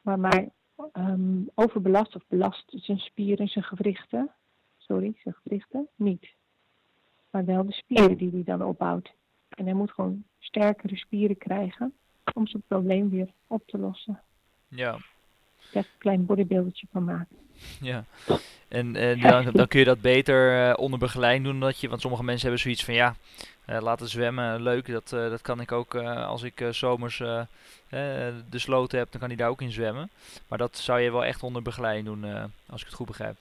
Maar, 0.00 0.18
maar 0.18 0.48
um, 0.92 1.50
overbelast 1.54 2.14
of 2.14 2.22
belast 2.28 2.72
zijn 2.76 2.98
spieren, 2.98 3.48
zijn 3.48 3.64
gewrichten, 3.64 4.30
sorry, 4.76 5.14
zijn 5.22 5.34
gewrichten 5.34 5.88
niet. 5.94 6.34
Maar 7.30 7.44
wel 7.44 7.66
de 7.66 7.72
spieren 7.72 8.16
die 8.16 8.30
hij 8.30 8.44
dan 8.44 8.62
opbouwt. 8.62 9.12
En 9.48 9.64
hij 9.64 9.74
moet 9.74 9.92
gewoon 9.92 10.24
sterkere 10.38 10.96
spieren 10.96 11.38
krijgen 11.38 11.92
om 12.32 12.46
zijn 12.46 12.62
probleem 12.66 13.10
weer 13.10 13.28
op 13.46 13.66
te 13.66 13.78
lossen. 13.78 14.22
Ja. 14.68 14.98
Daar 15.72 15.84
een 15.84 15.98
klein 15.98 16.26
bodybuildertje 16.26 16.86
van 16.90 17.04
maken. 17.04 17.43
Ja. 17.80 18.04
En, 18.68 18.96
en 18.96 19.20
dan, 19.20 19.50
dan, 19.52 19.68
kun 19.68 19.78
je 19.78 19.84
dat 19.84 20.00
beter 20.00 20.68
uh, 20.68 20.74
onder 20.76 20.98
begeleiding 20.98 21.44
doen, 21.44 21.60
dat 21.60 21.78
je, 21.78 21.88
want 21.88 22.00
sommige 22.00 22.24
mensen 22.24 22.42
hebben 22.42 22.60
zoiets 22.60 22.84
van 22.84 22.94
ja, 22.94 23.14
uh, 23.70 23.80
laten 23.80 24.08
zwemmen, 24.08 24.62
leuk, 24.62 24.86
dat, 24.86 25.12
uh, 25.14 25.30
dat 25.30 25.42
kan 25.42 25.60
ik 25.60 25.72
ook 25.72 25.94
als 25.94 26.42
ik 26.42 26.68
zomers 26.70 27.16
de 28.50 28.58
sloten 28.58 28.98
heb, 28.98 29.10
dan 29.10 29.20
kan 29.20 29.28
hij 29.28 29.38
daar 29.38 29.48
ook 29.48 29.62
in 29.62 29.72
zwemmen. 29.72 30.10
Maar 30.48 30.58
dat 30.58 30.76
zou 30.76 31.00
je 31.00 31.12
wel 31.12 31.24
echt 31.24 31.42
onder 31.42 31.62
begeleiding 31.62 32.06
doen, 32.06 32.24
als 32.66 32.80
ik 32.80 32.86
het 32.86 32.96
goed 32.96 33.06
begrijp. 33.06 33.36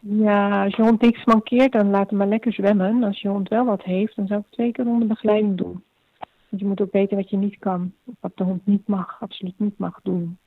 Ja, 0.00 0.64
als 0.64 0.76
je 0.76 0.82
hond 0.82 1.00
niks 1.00 1.24
mankeert, 1.24 1.72
dan 1.72 1.90
laat 1.90 2.08
hem 2.08 2.18
maar 2.18 2.26
lekker 2.26 2.52
zwemmen. 2.52 3.02
Als 3.02 3.20
je 3.20 3.28
hond 3.28 3.48
wel 3.48 3.64
wat 3.64 3.82
heeft, 3.82 4.16
dan 4.16 4.26
zou 4.26 4.38
ik 4.38 4.46
het 4.46 4.54
twee 4.54 4.72
keer 4.72 4.86
onder 4.86 5.08
begeleiding 5.08 5.56
doen. 5.56 5.82
Want 6.48 6.62
je 6.62 6.68
moet 6.68 6.80
ook 6.80 6.92
weten 6.92 7.16
wat 7.16 7.30
je 7.30 7.36
niet 7.36 7.58
kan, 7.58 7.92
wat 8.20 8.32
de 8.34 8.44
hond 8.44 8.66
niet 8.66 8.88
mag, 8.88 9.16
absoluut 9.20 9.58
niet 9.58 9.78
mag 9.78 10.00
doen. 10.02 10.38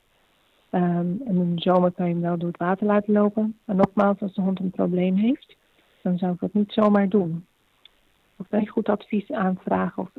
Um, 0.75 1.21
en 1.25 1.35
in 1.35 1.55
de 1.55 1.61
zomer 1.61 1.91
kan 1.91 2.07
je 2.07 2.13
hem 2.13 2.21
wel 2.21 2.37
door 2.37 2.47
het 2.47 2.57
water 2.57 2.85
laten 2.85 3.13
lopen. 3.13 3.57
Maar 3.65 3.75
nogmaals, 3.75 4.19
als 4.19 4.33
de 4.33 4.41
hond 4.41 4.59
een 4.59 4.71
probleem 4.71 5.15
heeft, 5.15 5.55
dan 6.01 6.17
zou 6.17 6.33
ik 6.33 6.39
dat 6.39 6.53
niet 6.53 6.73
zomaar 6.73 7.09
doen. 7.09 7.45
Of 8.35 8.45
je 8.49 8.67
goed 8.67 8.89
advies 8.89 9.31
aanvragen 9.31 10.03
of, 10.03 10.09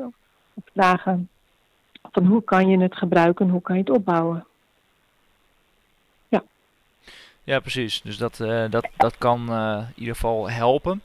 of 0.54 0.64
vragen 0.72 1.28
van 2.12 2.26
hoe 2.26 2.44
kan 2.44 2.68
je 2.68 2.78
het 2.78 2.96
gebruiken 2.96 3.46
en 3.46 3.52
hoe 3.52 3.62
kan 3.62 3.76
je 3.76 3.80
het 3.80 3.90
opbouwen. 3.90 4.46
Ja. 6.28 6.42
Ja, 7.44 7.60
precies. 7.60 8.02
Dus 8.02 8.18
dat, 8.18 8.38
uh, 8.38 8.70
dat, 8.70 8.88
dat 8.96 9.18
kan 9.18 9.50
uh, 9.50 9.82
in 9.88 9.94
ieder 10.00 10.14
geval 10.14 10.50
helpen. 10.50 11.02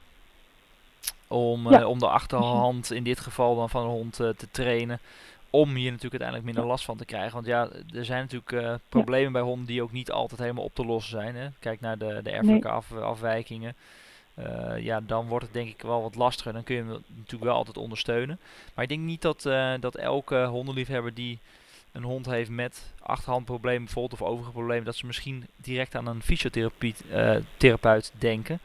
Om, 1.28 1.70
ja. 1.70 1.80
uh, 1.80 1.88
om 1.88 1.98
de 1.98 2.08
achterhand 2.08 2.92
in 2.92 3.04
dit 3.04 3.20
geval 3.20 3.56
dan 3.56 3.70
van 3.70 3.82
de 3.82 3.88
hond 3.88 4.14
te 4.14 4.50
trainen 4.50 5.00
om 5.50 5.68
hier 5.74 5.90
natuurlijk 5.90 6.22
uiteindelijk 6.22 6.44
minder 6.44 6.64
last 6.64 6.84
van 6.84 6.96
te 6.96 7.04
krijgen. 7.04 7.32
Want 7.32 7.46
ja, 7.46 7.68
er 7.94 8.04
zijn 8.04 8.20
natuurlijk 8.20 8.52
uh, 8.52 8.74
problemen 8.88 9.32
bij 9.32 9.42
honden 9.42 9.66
die 9.66 9.82
ook 9.82 9.92
niet 9.92 10.10
altijd 10.10 10.40
helemaal 10.40 10.64
op 10.64 10.74
te 10.74 10.84
lossen 10.84 11.10
zijn. 11.10 11.36
Hè? 11.36 11.48
Kijk 11.58 11.80
naar 11.80 11.98
de, 11.98 12.20
de 12.22 12.30
erfelijke 12.30 12.66
nee. 12.66 12.76
af, 12.76 12.92
afwijkingen. 12.92 13.74
Uh, 14.38 14.78
ja, 14.78 15.00
dan 15.00 15.26
wordt 15.26 15.44
het 15.44 15.54
denk 15.54 15.68
ik 15.68 15.82
wel 15.82 16.02
wat 16.02 16.14
lastiger. 16.14 16.52
Dan 16.52 16.64
kun 16.64 16.74
je 16.74 16.82
hem 16.82 17.02
natuurlijk 17.16 17.44
wel 17.44 17.54
altijd 17.54 17.76
ondersteunen. 17.76 18.38
Maar 18.74 18.84
ik 18.84 18.90
denk 18.90 19.02
niet 19.02 19.22
dat, 19.22 19.44
uh, 19.44 19.74
dat 19.80 19.94
elke 19.94 20.44
hondenliefhebber 20.44 21.14
die 21.14 21.38
een 21.92 22.02
hond 22.02 22.26
heeft 22.26 22.50
met 22.50 22.92
achterhandproblemen 23.00 23.84
bijvoorbeeld 23.84 24.20
of 24.20 24.28
overige 24.28 24.52
problemen, 24.52 24.84
dat 24.84 24.96
ze 24.96 25.06
misschien 25.06 25.46
direct 25.56 25.94
aan 25.94 26.06
een 26.06 26.22
fysiotherapeut 26.22 28.12
denken. 28.18 28.60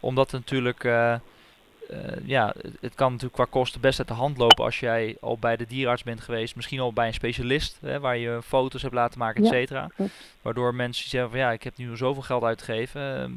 Omdat 0.00 0.32
natuurlijk 0.32 0.84
ja, 2.24 2.54
het 2.80 2.94
kan 2.94 3.08
natuurlijk 3.08 3.34
qua 3.34 3.46
kosten 3.50 3.80
best 3.80 3.98
uit 3.98 4.08
de 4.08 4.14
hand 4.14 4.38
lopen 4.38 4.64
als 4.64 4.80
jij 4.80 5.16
al 5.20 5.38
bij 5.38 5.56
de 5.56 5.66
dierenarts 5.66 6.02
bent 6.02 6.20
geweest. 6.20 6.56
Misschien 6.56 6.80
al 6.80 6.92
bij 6.92 7.06
een 7.06 7.14
specialist, 7.14 7.78
hè, 7.80 8.00
waar 8.00 8.16
je 8.16 8.42
foto's 8.42 8.82
hebt 8.82 8.94
laten 8.94 9.18
maken, 9.18 9.44
et 9.44 9.48
cetera. 9.50 9.90
Ja. 9.96 10.04
Waardoor 10.42 10.74
mensen 10.74 11.08
zeggen 11.08 11.30
van 11.30 11.38
ja, 11.38 11.52
ik 11.52 11.62
heb 11.62 11.76
nu 11.76 11.96
zoveel 11.96 12.22
geld 12.22 12.42
uitgegeven. 12.42 13.30
Uh, 13.30 13.36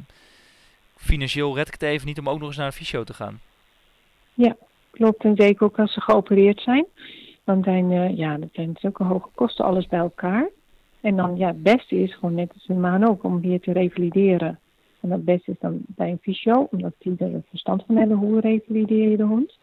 financieel 0.96 1.56
red 1.56 1.68
ik 1.68 1.74
het 1.74 1.82
even 1.82 2.08
niet 2.08 2.20
om 2.20 2.30
ook 2.30 2.40
nog 2.40 2.48
eens 2.48 2.58
naar 2.58 2.66
een 2.66 2.74
fysio 2.74 3.04
te 3.04 3.14
gaan. 3.14 3.40
Ja, 4.34 4.56
klopt. 4.92 5.24
En 5.24 5.36
zeker 5.36 5.64
ook 5.64 5.80
als 5.80 5.94
ze 5.94 6.02
geopereerd 6.02 6.62
zijn. 6.62 6.86
Dan 7.44 7.64
zijn, 7.64 7.92
uh, 7.92 8.18
ja, 8.18 8.38
dat 8.38 8.50
zijn 8.52 8.76
zulke 8.80 9.04
hoge 9.04 9.30
kosten, 9.36 9.66
alles 9.66 9.88
bij 9.88 10.00
elkaar. 10.00 10.50
En 11.02 11.16
dan, 11.16 11.38
ja, 11.38 11.48
het 11.48 11.64
beste 11.64 11.96
is 11.96 12.14
gewoon 12.14 12.36
net 12.36 12.52
als 12.54 12.68
een 12.68 12.80
maan 12.80 13.08
ook, 13.08 13.24
om 13.24 13.42
weer 13.42 13.60
te 13.60 13.72
revalideren. 13.72 14.60
En 15.04 15.10
dat 15.10 15.24
beste 15.24 15.52
is 15.52 15.60
dan 15.60 15.82
bij 15.88 16.10
een 16.10 16.20
fysio, 16.22 16.68
omdat 16.72 16.94
die 16.98 17.16
er 17.18 17.42
verstand 17.50 17.84
van 17.86 17.96
hebben 17.96 18.18
hoe 18.18 18.40
revalideer 18.40 19.10
je 19.10 19.18
de 19.18 19.24
hond. 19.24 19.58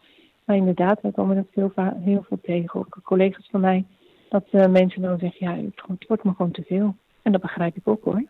Maar 0.45 0.55
inderdaad, 0.55 1.01
wij 1.01 1.11
komen 1.11 1.35
dat 1.35 1.45
veel, 1.51 1.71
heel 2.03 2.25
veel 2.27 2.39
tegen. 2.41 2.79
Ook 2.79 2.97
collega's 3.03 3.47
van 3.51 3.61
mij, 3.61 3.85
dat 4.29 4.45
uh, 4.51 4.67
mensen 4.67 5.01
dan 5.01 5.19
zeggen, 5.19 5.47
ja, 5.47 5.55
het 5.87 6.07
wordt 6.07 6.23
me 6.23 6.33
gewoon 6.35 6.51
te 6.51 6.63
veel. 6.63 6.95
En 7.21 7.31
dat 7.31 7.41
begrijp 7.41 7.75
ik 7.75 7.87
ook 7.87 8.03
hoor. 8.03 8.23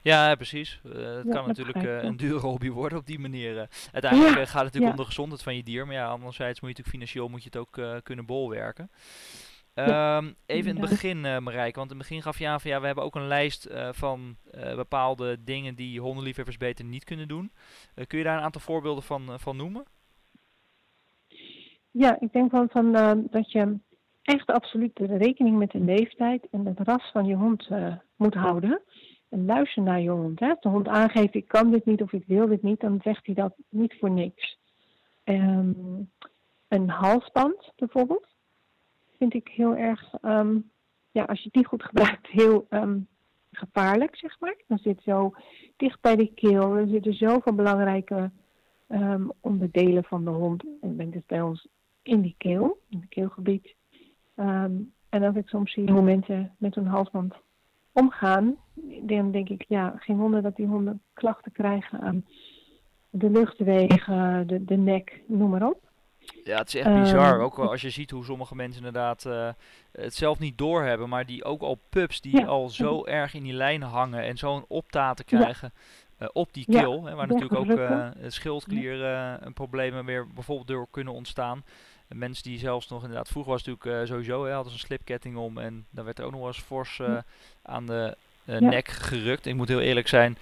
Ja, 0.00 0.34
precies. 0.34 0.80
Uh, 0.86 0.92
het 0.92 1.26
ja, 1.26 1.32
kan 1.32 1.46
natuurlijk 1.46 1.82
uh, 1.82 2.02
een 2.02 2.16
dure 2.16 2.38
hobby 2.38 2.70
worden 2.70 2.98
op 2.98 3.06
die 3.06 3.18
manier. 3.18 3.68
uiteindelijk 3.92 4.36
ja, 4.36 4.44
gaat 4.44 4.44
het 4.44 4.54
natuurlijk 4.54 4.84
ja. 4.84 4.90
om 4.90 4.96
de 4.96 5.04
gezondheid 5.04 5.42
van 5.42 5.56
je 5.56 5.62
dier. 5.62 5.86
Maar 5.86 5.94
ja, 5.94 6.06
anderzijds 6.06 6.60
moet 6.60 6.70
je 6.70 6.76
natuurlijk 6.76 6.96
financieel 6.96 7.28
moet 7.28 7.42
je 7.42 7.48
het 7.52 7.58
ook 7.58 8.02
kunnen 8.02 8.26
bolwerken. 8.26 8.90
Um, 9.78 10.34
even 10.46 10.70
in 10.70 10.80
het 10.80 10.90
begin, 10.90 11.24
uh, 11.24 11.38
Marijke, 11.38 11.78
want 11.78 11.90
in 11.90 11.98
het 11.98 12.08
begin 12.08 12.22
gaf 12.22 12.38
je 12.38 12.48
aan 12.48 12.60
van 12.60 12.70
ja, 12.70 12.80
we 12.80 12.86
hebben 12.86 13.04
ook 13.04 13.14
een 13.14 13.26
lijst 13.26 13.68
uh, 13.68 13.88
van 13.92 14.36
uh, 14.54 14.74
bepaalde 14.74 15.44
dingen 15.44 15.74
die 15.74 16.00
hondenliefhebbers 16.00 16.56
beter 16.56 16.84
niet 16.84 17.04
kunnen 17.04 17.28
doen. 17.28 17.52
kun 18.06 18.18
je 18.18 18.24
daar 18.24 18.36
een 18.36 18.44
aantal 18.44 18.60
voorbeelden 18.60 19.02
van, 19.02 19.40
van 19.40 19.56
noemen? 19.56 19.84
Ja, 21.90 22.20
ik 22.20 22.32
denk 22.32 22.50
wel 22.50 22.68
van, 22.68 22.92
dat 23.30 23.52
je 23.52 23.78
echt 24.22 24.46
absoluut 24.46 24.98
rekening 24.98 25.58
met 25.58 25.70
de 25.70 25.80
leeftijd 25.80 26.48
en 26.50 26.66
het 26.66 26.78
ras 26.78 27.10
van 27.12 27.24
je 27.24 27.34
hond 27.34 27.68
moet 28.16 28.34
houden. 28.34 28.82
En 29.28 29.44
luister 29.44 29.82
naar 29.82 30.00
je 30.00 30.10
hond. 30.10 30.40
Hè. 30.40 30.48
Als 30.48 30.60
de 30.60 30.68
hond 30.68 30.88
aangeeft 30.88 31.34
ik 31.34 31.48
kan 31.48 31.70
dit 31.70 31.84
niet 31.84 32.02
of 32.02 32.12
ik 32.12 32.24
wil 32.26 32.48
dit 32.48 32.62
niet, 32.62 32.80
dan 32.80 33.00
zegt 33.02 33.26
hij 33.26 33.34
dat 33.34 33.54
niet 33.68 33.96
voor 33.98 34.10
niks. 34.10 34.58
Um, 35.24 36.10
een 36.68 36.88
halsband 36.88 37.72
bijvoorbeeld 37.76 38.37
vind 39.18 39.34
ik 39.34 39.48
heel 39.48 39.76
erg, 39.76 40.14
um, 40.22 40.70
ja, 41.10 41.24
als 41.24 41.42
je 41.42 41.48
niet 41.52 41.66
goed 41.66 41.82
gebruikt, 41.82 42.26
heel 42.26 42.66
um, 42.70 43.08
gevaarlijk, 43.52 44.16
zeg 44.16 44.40
maar. 44.40 44.56
Dan 44.66 44.78
zit 44.78 45.02
zo 45.02 45.34
dicht 45.76 46.00
bij 46.00 46.16
de 46.16 46.32
keel, 46.34 46.76
er 46.76 46.88
zitten 46.88 47.14
zoveel 47.14 47.54
belangrijke 47.54 48.30
um, 48.88 49.32
onderdelen 49.40 50.04
van 50.04 50.24
de 50.24 50.30
hond. 50.30 50.64
En 50.80 50.96
ben 50.96 51.10
dus 51.10 51.26
bij 51.26 51.40
ons 51.40 51.68
in 52.02 52.20
die 52.20 52.34
keel, 52.38 52.78
in 52.88 52.98
het 53.00 53.08
keelgebied. 53.08 53.74
en 54.34 55.22
als 55.22 55.34
ik 55.34 55.48
soms 55.48 55.72
zie 55.72 55.92
hoe 55.92 56.02
mensen 56.02 56.54
met 56.58 56.74
hun 56.74 56.86
halsband 56.86 57.34
omgaan, 57.92 58.56
dan 59.02 59.30
denk 59.30 59.48
ik, 59.48 59.64
ja, 59.68 59.94
geen 59.96 60.16
wonder 60.16 60.42
dat 60.42 60.56
die 60.56 60.66
honden 60.66 61.02
klachten 61.12 61.52
krijgen 61.52 62.00
aan 62.00 62.24
de 63.10 63.30
luchtwegen, 63.30 64.46
de, 64.46 64.64
de 64.64 64.76
nek, 64.76 65.22
noem 65.26 65.50
maar 65.50 65.66
op. 65.66 65.87
Ja, 66.44 66.58
het 66.58 66.68
is 66.68 66.74
echt 66.74 67.00
bizar. 67.00 67.32
Ehm, 67.32 67.40
ook 67.40 67.58
als 67.58 67.80
je 67.80 67.90
ziet 67.90 68.10
hoe 68.10 68.24
sommige 68.24 68.54
mensen 68.54 68.84
inderdaad 68.84 69.24
uh, 69.24 69.48
het 69.92 70.14
zelf 70.14 70.38
niet 70.38 70.58
doorhebben, 70.58 71.08
maar 71.08 71.26
die 71.26 71.44
ook 71.44 71.60
al 71.60 71.78
pups 71.88 72.20
die 72.20 72.46
al 72.46 72.68
zo 72.68 73.04
erg 73.04 73.34
in 73.34 73.42
die 73.42 73.52
lijnen 73.52 73.88
hangen 73.88 74.22
en 74.22 74.36
zo'n 74.36 74.64
optaten 74.68 75.24
krijgen 75.24 75.72
uh, 76.18 76.28
op 76.32 76.52
die 76.52 76.64
keel, 76.64 77.04
hè, 77.04 77.14
waar 77.14 77.26
natuurlijk 77.26 77.60
ook 77.60 77.78
uh, 77.78 78.08
schildklier 78.26 79.02
een 79.02 79.52
problemen 79.52 80.04
weer 80.04 80.26
bijvoorbeeld 80.34 80.68
door 80.68 80.86
kunnen 80.90 81.12
ontstaan. 81.12 81.64
En 82.08 82.18
mensen 82.18 82.44
die 82.44 82.58
zelfs 82.58 82.88
nog 82.88 83.00
inderdaad, 83.00 83.28
vroeger 83.28 83.52
was 83.52 83.64
het 83.64 83.76
natuurlijk 83.76 84.06
sowieso, 84.06 84.44
hè, 84.44 84.52
hadden 84.52 84.72
ze 84.72 84.78
een 84.78 84.86
slipketting 84.86 85.36
om 85.36 85.58
en 85.58 85.86
dan 85.90 86.04
werd 86.04 86.18
er 86.18 86.24
ook 86.24 86.30
nog 86.30 86.40
wel 86.40 86.48
eens 86.48 86.60
fors 86.60 87.00
aan 87.62 87.86
de 87.86 88.16
nek 88.46 88.88
gerukt. 88.88 89.46
Ik 89.46 89.54
moet 89.54 89.68
heel 89.68 89.80
eerlijk 89.80 90.08
zijn, 90.08 90.38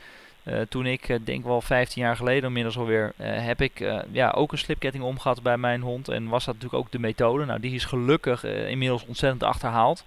uh, 0.49 0.61
toen 0.61 0.87
ik, 0.87 1.09
uh, 1.09 1.17
denk 1.25 1.45
wel 1.45 1.61
15 1.61 2.03
jaar 2.03 2.17
geleden 2.17 2.45
inmiddels 2.45 2.79
alweer, 2.79 3.13
uh, 3.17 3.47
heb 3.47 3.61
ik 3.61 3.79
ja, 4.13 4.31
ook 4.31 4.53
een 4.53 4.59
slipketting 4.59 5.05
omgehad 5.05 5.43
bij 5.43 5.59
mijn 5.59 5.81
hond. 5.81 6.09
En 6.09 6.29
was 6.29 6.45
dat 6.45 6.55
natuurlijk 6.55 6.83
ook 6.83 6.93
de 6.93 6.99
methode. 6.99 7.45
Nou, 7.45 7.61
die 7.61 7.75
is 7.75 7.85
gelukkig 7.85 8.45
inmiddels 8.45 9.07
ontzettend 9.07 9.43
achterhaald. 9.43 10.05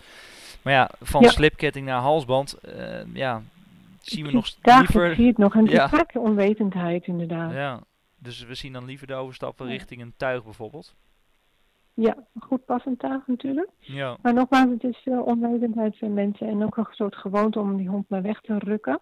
Maar 0.61 0.73
ja, 0.73 0.89
van 1.01 1.23
slipketting 1.23 1.85
naar 1.85 1.99
halsband, 1.99 2.57
ja, 3.13 3.41
zien 4.01 4.25
we 4.25 4.31
nog 4.31 4.55
liever... 4.61 5.15
zie 5.15 5.27
het 5.27 5.37
nog. 5.37 5.55
En 5.55 5.65
ja. 5.65 5.89
vaak 5.89 6.15
onwetendheid 6.15 7.07
inderdaad. 7.07 7.53
Ja, 7.53 7.79
dus 8.17 8.45
we 8.45 8.55
zien 8.55 8.73
dan 8.73 8.85
liever 8.85 9.07
de 9.07 9.13
overstappen 9.13 9.67
richting 9.67 10.01
een 10.01 10.13
tuig 10.17 10.43
bijvoorbeeld. 10.43 10.95
Ja, 11.93 12.17
goed 12.39 12.65
passend 12.65 12.99
tuig 12.99 13.27
natuurlijk. 13.27 13.69
Ja. 13.79 14.17
Maar 14.21 14.33
nogmaals, 14.33 14.69
het 14.69 14.83
is 14.83 14.97
veel 14.97 15.21
onwetendheid 15.21 15.97
van 15.97 16.13
mensen 16.13 16.47
en 16.47 16.63
ook 16.63 16.77
een 16.77 16.85
soort 16.91 17.15
gewoonte 17.15 17.59
om 17.59 17.77
die 17.77 17.87
hond 17.87 18.09
maar 18.09 18.21
weg 18.21 18.41
te 18.41 18.57
rukken. 18.57 18.99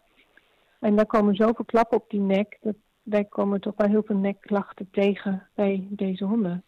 En 0.80 0.96
daar 0.96 1.06
komen 1.06 1.36
zoveel 1.36 1.66
klappen 1.66 1.98
op 1.98 2.10
die 2.10 2.20
nek. 2.20 2.58
Dat, 2.62 2.76
wij 3.02 3.26
komen 3.26 3.62
toch 3.62 3.74
wel 3.78 3.88
heel 3.88 4.04
veel 4.06 4.18
nekklachten 4.18 4.88
tegen 4.92 5.50
bij 5.56 5.88
deze 5.90 6.26
honden. 6.26 6.64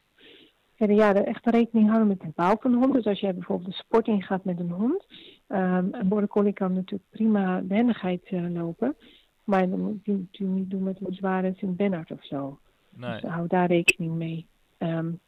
Verder 0.75 0.95
ja, 0.95 1.15
er 1.15 1.23
echt 1.23 1.45
rekening 1.45 1.87
houden 1.87 2.07
met 2.07 2.19
de 2.19 2.31
bouw 2.35 2.57
van 2.59 2.71
de 2.71 2.77
hond. 2.77 2.93
Dus 2.93 3.05
als 3.05 3.19
jij 3.19 3.33
bijvoorbeeld 3.33 3.69
de 3.69 3.83
sport 3.83 4.07
ingaat 4.07 4.43
met 4.43 4.59
een 4.59 4.71
hond. 4.71 5.05
Um, 5.47 5.87
een 5.91 6.07
border 6.07 6.29
collie 6.29 6.53
kan 6.53 6.73
natuurlijk 6.73 7.09
prima 7.09 7.61
behendigheid 7.61 8.31
uh, 8.31 8.49
lopen. 8.49 8.95
Maar 9.43 9.69
dan 9.69 9.79
moet 9.79 9.99
je 10.03 10.11
natuurlijk 10.11 10.59
niet 10.59 10.69
doen 10.69 10.83
met 10.83 10.97
een 11.01 11.13
zware 11.13 11.53
Sint-Bernard 11.57 12.11
of 12.11 12.25
zo. 12.25 12.59
Nee. 12.89 13.21
Dus 13.21 13.29
hou 13.31 13.47
daar 13.47 13.67
rekening 13.67 14.13
mee. 14.13 14.47
Um, 14.77 15.19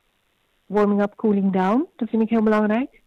warming 0.65 1.01
up, 1.01 1.15
cooling 1.15 1.51
down. 1.51 1.87
Dat 1.95 2.09
vind 2.09 2.21
ik 2.21 2.29
heel 2.29 2.43
belangrijk. 2.43 3.01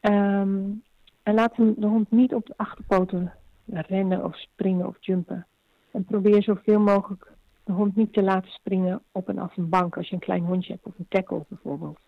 Um, 0.00 0.82
en 1.22 1.34
laat 1.34 1.56
de 1.56 1.86
hond 1.86 2.10
niet 2.10 2.34
op 2.34 2.46
de 2.46 2.54
achterpoten 2.56 3.32
rennen 3.64 4.24
of 4.24 4.36
springen 4.36 4.86
of 4.86 4.96
jumpen. 5.00 5.46
En 5.90 6.04
probeer 6.04 6.42
zoveel 6.42 6.80
mogelijk 6.80 7.32
de 7.64 7.72
hond 7.72 7.96
niet 7.96 8.12
te 8.12 8.22
laten 8.22 8.50
springen 8.50 9.02
op 9.12 9.28
en 9.28 9.38
af 9.38 9.56
een 9.56 9.68
bank 9.68 9.96
als 9.96 10.08
je 10.08 10.14
een 10.14 10.20
klein 10.20 10.44
hondje 10.44 10.72
hebt 10.72 10.86
of 10.86 10.98
een 10.98 11.08
tackle 11.08 11.44
bijvoorbeeld. 11.48 11.98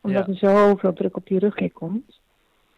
Omdat 0.00 0.28
er 0.28 0.36
zoveel 0.36 0.92
druk 0.92 1.16
op 1.16 1.26
die 1.26 1.38
rug 1.38 1.72
komt. 1.72 2.20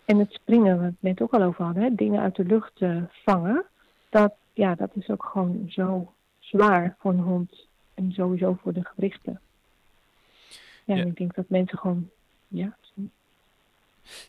En 0.04 0.18
het 0.18 0.32
springen, 0.32 0.76
waar 0.76 0.84
we 0.84 0.84
het 0.84 1.02
net 1.02 1.22
ook 1.22 1.34
al 1.34 1.42
over 1.42 1.64
hadden, 1.64 1.82
hè, 1.82 1.94
dingen 1.94 2.20
uit 2.20 2.36
de 2.36 2.44
lucht 2.44 2.80
uh, 2.80 3.02
vangen, 3.24 3.64
dat, 4.08 4.34
ja, 4.52 4.74
dat 4.74 4.90
is 4.94 5.10
ook 5.10 5.24
gewoon 5.24 5.64
zo 5.68 6.12
zwaar 6.38 6.96
voor 6.98 7.12
een 7.12 7.18
hond 7.18 7.66
en 7.94 8.12
sowieso 8.12 8.58
voor 8.62 8.72
de 8.72 8.84
gewrichten. 8.84 9.40
Ja, 10.84 10.94
ja. 10.94 11.04
ik 11.04 11.16
denk 11.16 11.34
dat 11.34 11.48
mensen 11.48 11.78
gewoon, 11.78 12.10
ja, 12.48 12.76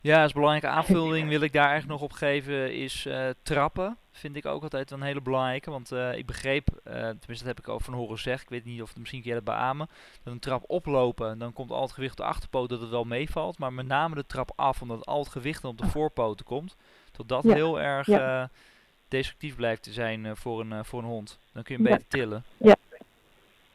ja, 0.02 0.24
als 0.24 0.34
belangrijke 0.34 0.68
aanvulling 0.68 1.30
wil 1.30 1.42
ik 1.42 1.54
daar 1.54 1.70
eigenlijk 1.70 2.00
nog 2.00 2.10
op 2.10 2.18
geven 2.18 2.74
is 2.76 3.06
uh, 3.06 3.30
trappen. 3.44 3.98
Vind 4.12 4.36
ik 4.36 4.46
ook 4.46 4.64
altijd 4.64 4.92
een 4.92 5.02
hele 5.02 5.22
belangrijke. 5.22 5.72
Want 5.72 5.92
uh, 5.92 6.18
ik 6.18 6.26
begreep, 6.26 6.68
uh, 6.70 6.94
tenminste 6.94 7.28
dat 7.28 7.46
heb 7.46 7.60
ik 7.60 7.70
ook 7.70 7.82
van 7.82 7.94
horen 7.94 8.20
zeggen, 8.20 8.44
ik 8.44 8.50
weet 8.50 8.66
niet 8.66 8.82
of 8.82 8.90
het 8.90 8.98
misschien 8.98 9.24
dat 9.24 9.44
beamen, 9.44 9.90
dat 10.24 10.34
een 10.34 10.40
trap 10.40 10.64
oplopen, 10.68 11.40
dan 11.40 11.54
komt 11.54 11.72
al 11.72 11.82
het 11.82 11.92
gewicht 11.92 12.12
op 12.12 12.18
de 12.18 12.32
achterpoot 12.32 12.70
dat 12.70 12.82
het 12.82 12.90
wel 12.90 13.04
meevalt. 13.04 13.58
Maar 13.58 13.74
met 13.74 13.88
name 13.88 14.16
de 14.16 14.26
trap 14.26 14.52
af, 14.56 14.82
omdat 14.82 15.06
al 15.06 15.20
het 15.20 15.30
gewicht 15.30 15.62
dan 15.62 15.72
op 15.72 15.78
de 15.78 15.88
voorpoten 15.88 16.46
komt. 16.46 16.76
Tot 17.12 17.30
dat 17.30 17.44
heel 17.44 17.82
erg 17.82 18.08
destructief 19.08 19.56
blijft 19.56 19.84
te 19.84 19.92
zijn 19.92 20.38
voor, 20.38 20.60
een, 20.60 20.86
voor 20.86 21.00
een 21.00 21.06
hond. 21.06 21.40
Dan 21.54 21.64
kun 21.64 21.78
je 21.78 21.84
hem 21.84 21.92
beter 21.92 22.08
tillen. 22.08 22.44
Ja, 22.58 22.76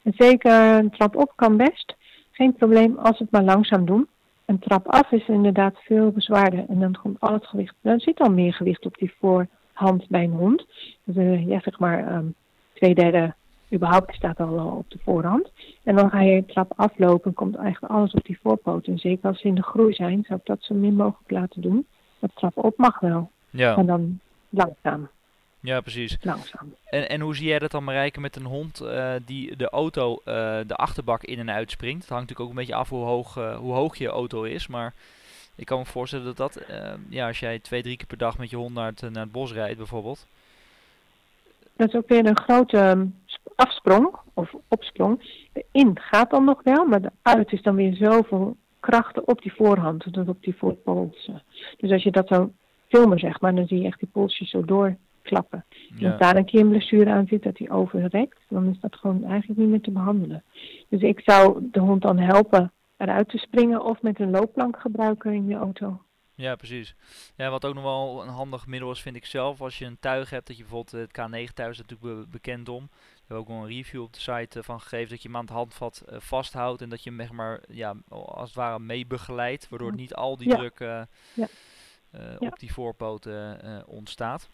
zeker 0.02 0.52
een 0.52 0.90
trap 0.90 1.16
op 1.16 1.32
kan 1.36 1.56
best. 1.56 1.96
Geen 2.30 2.54
probleem 2.54 2.98
als 2.98 3.18
het 3.18 3.30
maar 3.30 3.42
langzaam 3.42 3.86
doen 3.86 4.08
een 4.46 4.58
trap 4.58 4.86
af 4.88 5.10
is 5.10 5.28
inderdaad 5.28 5.78
veel 5.78 6.10
bezwaarder. 6.10 6.64
En 6.68 6.80
dan 6.80 6.98
komt 7.02 7.20
al 7.20 7.32
het 7.32 7.46
gewicht. 7.46 7.74
Dan 7.80 8.00
zit 8.00 8.20
al 8.20 8.30
meer 8.30 8.52
gewicht 8.52 8.86
op 8.86 8.94
die 8.98 9.14
voorhand 9.18 10.08
bij 10.08 10.24
een 10.24 10.32
hond. 10.32 10.66
Dus 11.04 11.16
uh, 11.16 11.46
ja, 11.46 11.60
zeg 11.60 11.78
maar 11.78 12.14
um, 12.16 12.34
twee 12.72 12.94
derde 12.94 13.34
überhaupt 13.72 14.14
staat 14.14 14.40
al 14.40 14.76
op 14.78 14.90
de 14.90 14.98
voorhand. 15.04 15.50
En 15.82 15.96
dan 15.96 16.10
ga 16.10 16.20
je 16.20 16.40
de 16.40 16.52
trap 16.52 16.72
aflopen 16.76 17.30
en 17.30 17.34
komt 17.36 17.56
eigenlijk 17.56 17.92
alles 17.92 18.12
op 18.12 18.24
die 18.24 18.38
voorpoten. 18.42 18.92
En 18.92 18.98
zeker 18.98 19.28
als 19.28 19.40
ze 19.40 19.48
in 19.48 19.54
de 19.54 19.62
groei 19.62 19.94
zijn, 19.94 20.24
zou 20.26 20.38
ik 20.38 20.46
dat 20.46 20.58
zo 20.60 20.74
min 20.74 20.94
mogelijk 20.94 21.30
laten 21.30 21.62
doen. 21.62 21.86
De 22.18 22.28
trap 22.34 22.56
op 22.56 22.76
mag 22.76 23.00
wel. 23.00 23.30
Ja. 23.50 23.76
En 23.76 23.86
dan 23.86 24.20
langzaam. 24.48 25.08
Ja, 25.60 25.80
precies. 25.80 26.16
Langzaam. 26.20 26.74
En, 26.84 27.08
en 27.08 27.20
hoe 27.20 27.36
zie 27.36 27.46
jij 27.46 27.58
dat 27.58 27.70
dan 27.70 27.84
bereiken 27.84 28.22
met 28.22 28.36
een 28.36 28.44
hond 28.44 28.82
uh, 28.82 29.14
die 29.24 29.56
de 29.56 29.68
auto, 29.68 30.12
uh, 30.12 30.24
de 30.66 30.74
achterbak 30.74 31.22
in 31.22 31.38
en 31.38 31.50
uit 31.50 31.70
springt? 31.70 32.00
Het 32.00 32.10
hangt 32.10 32.28
natuurlijk 32.28 32.50
ook 32.50 32.58
een 32.58 32.66
beetje 32.66 32.80
af 32.80 32.88
hoe 32.88 33.04
hoog, 33.04 33.36
uh, 33.36 33.56
hoe 33.56 33.72
hoog 33.72 33.96
je 33.96 34.08
auto 34.08 34.42
is, 34.42 34.66
maar 34.66 34.94
ik 35.54 35.66
kan 35.66 35.78
me 35.78 35.84
voorstellen 35.84 36.24
dat 36.24 36.36
dat, 36.36 36.60
ja, 37.08 37.26
als 37.26 37.40
jij 37.40 37.58
twee, 37.58 37.82
drie 37.82 37.96
keer 37.96 38.06
per 38.06 38.18
dag 38.18 38.38
met 38.38 38.50
je 38.50 38.56
hond 38.56 38.74
naar 38.74 38.86
het, 38.86 39.00
naar 39.00 39.22
het 39.22 39.32
bos 39.32 39.52
rijdt 39.52 39.76
bijvoorbeeld. 39.76 40.26
Dat 41.76 41.88
is 41.88 41.94
ook 41.94 42.08
weer 42.08 42.26
een 42.26 42.38
grote 42.38 42.78
um, 42.78 43.14
afsprong 43.54 44.16
of 44.34 44.54
opsprong. 44.68 45.20
De 45.52 45.64
in 45.72 45.98
gaat 46.00 46.30
dan 46.30 46.44
nog 46.44 46.62
wel, 46.62 46.84
maar 46.84 47.02
de 47.02 47.12
uit 47.22 47.52
is 47.52 47.62
dan 47.62 47.74
weer 47.74 47.94
zoveel 47.94 48.56
krachten 48.80 49.28
op 49.28 49.42
die 49.42 49.52
voorhand, 49.54 50.12
tot 50.12 50.28
op 50.28 50.42
die 50.42 50.56
voorpolsen. 50.56 51.42
Dus 51.76 51.90
als 51.90 52.02
je 52.02 52.10
dat 52.10 52.28
zou 52.28 52.50
filmen, 52.88 53.18
zeg 53.18 53.40
maar, 53.40 53.54
dan 53.54 53.66
zie 53.66 53.80
je 53.80 53.86
echt 53.86 53.98
die 53.98 54.08
polsjes 54.12 54.50
zo 54.50 54.64
door 54.64 54.96
klappen. 55.26 55.64
Ja. 55.96 56.10
Als 56.10 56.20
daar 56.20 56.36
een 56.36 56.44
keer 56.44 56.60
een 56.60 56.68
blessure 56.68 57.10
aan 57.10 57.26
zit 57.26 57.42
dat 57.42 57.58
hij 57.58 57.70
overrekt, 57.70 58.38
dan 58.48 58.68
is 58.68 58.80
dat 58.80 58.96
gewoon 58.96 59.24
eigenlijk 59.24 59.60
niet 59.60 59.68
meer 59.68 59.80
te 59.80 59.90
behandelen. 59.90 60.44
Dus 60.88 61.00
ik 61.00 61.20
zou 61.20 61.68
de 61.70 61.80
hond 61.80 62.02
dan 62.02 62.18
helpen 62.18 62.72
eruit 62.96 63.28
te 63.28 63.38
springen 63.38 63.84
of 63.84 64.02
met 64.02 64.20
een 64.20 64.30
loopplank 64.30 64.80
gebruiken 64.80 65.32
in 65.32 65.46
je 65.46 65.54
auto. 65.54 66.00
Ja, 66.36 66.56
precies. 66.56 66.94
Ja, 67.36 67.50
wat 67.50 67.64
ook 67.64 67.74
nog 67.74 67.82
wel 67.82 68.22
een 68.22 68.28
handig 68.28 68.66
middel 68.66 68.90
is, 68.90 69.00
vind 69.00 69.16
ik 69.16 69.26
zelf, 69.26 69.60
als 69.60 69.78
je 69.78 69.84
een 69.84 69.98
tuig 70.00 70.30
hebt, 70.30 70.46
dat 70.46 70.56
je 70.56 70.62
bijvoorbeeld 70.62 71.10
het 71.10 71.48
K9 71.48 71.52
thuis 71.54 71.78
natuurlijk 71.78 72.30
bekend 72.30 72.68
om. 72.68 72.88
We 72.92 73.18
hebben 73.18 73.38
ook 73.38 73.48
nog 73.48 73.62
een 73.62 73.76
review 73.76 74.02
op 74.02 74.12
de 74.12 74.20
site 74.20 74.62
van 74.62 74.80
gegeven 74.80 75.08
dat 75.08 75.22
je 75.22 75.28
hem 75.28 75.36
aan 75.36 75.44
het 75.44 75.54
handvat 75.54 76.04
uh, 76.08 76.20
vasthoudt 76.20 76.82
en 76.82 76.88
dat 76.88 77.02
je 77.02 77.10
hem 77.10 77.18
zeg 77.18 77.32
maar, 77.32 77.60
ja, 77.68 77.94
als 78.08 78.48
het 78.48 78.54
ware 78.54 78.78
mee 78.78 79.06
begeleidt, 79.06 79.68
waardoor 79.68 79.94
niet 79.94 80.14
al 80.14 80.36
die 80.36 80.48
druk 80.48 80.80
uh, 80.80 81.02
ja. 81.34 81.48
Uh, 82.14 82.20
op 82.38 82.58
die 82.58 82.72
voorpoten 82.72 83.58
ontstaat. 83.86 84.48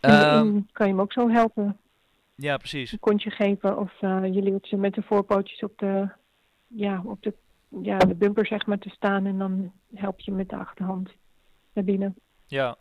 Um, 0.00 0.68
kan 0.72 0.86
je 0.86 0.92
hem 0.92 1.00
ook 1.00 1.12
zo 1.12 1.28
helpen. 1.28 1.78
Ja, 2.34 2.56
precies. 2.56 2.92
Een 2.92 2.98
kontje 2.98 3.30
geven 3.30 3.78
of 3.78 3.92
uh, 4.00 4.34
je 4.34 4.42
leert 4.42 4.66
ze 4.66 4.76
met 4.76 4.94
de 4.94 5.02
voorpootjes 5.02 5.62
op 5.62 5.78
de, 5.78 6.08
ja, 6.66 7.02
op 7.04 7.22
de, 7.22 7.34
ja, 7.82 7.98
de 7.98 8.14
bumper 8.14 8.46
zeg 8.46 8.66
maar 8.66 8.78
te 8.78 8.88
staan 8.88 9.26
en 9.26 9.38
dan 9.38 9.72
help 9.94 10.20
je 10.20 10.32
met 10.32 10.48
de 10.48 10.56
achterhand 10.56 11.10
naar 11.72 11.84
binnen. 11.84 12.14
Ja, 12.46 12.76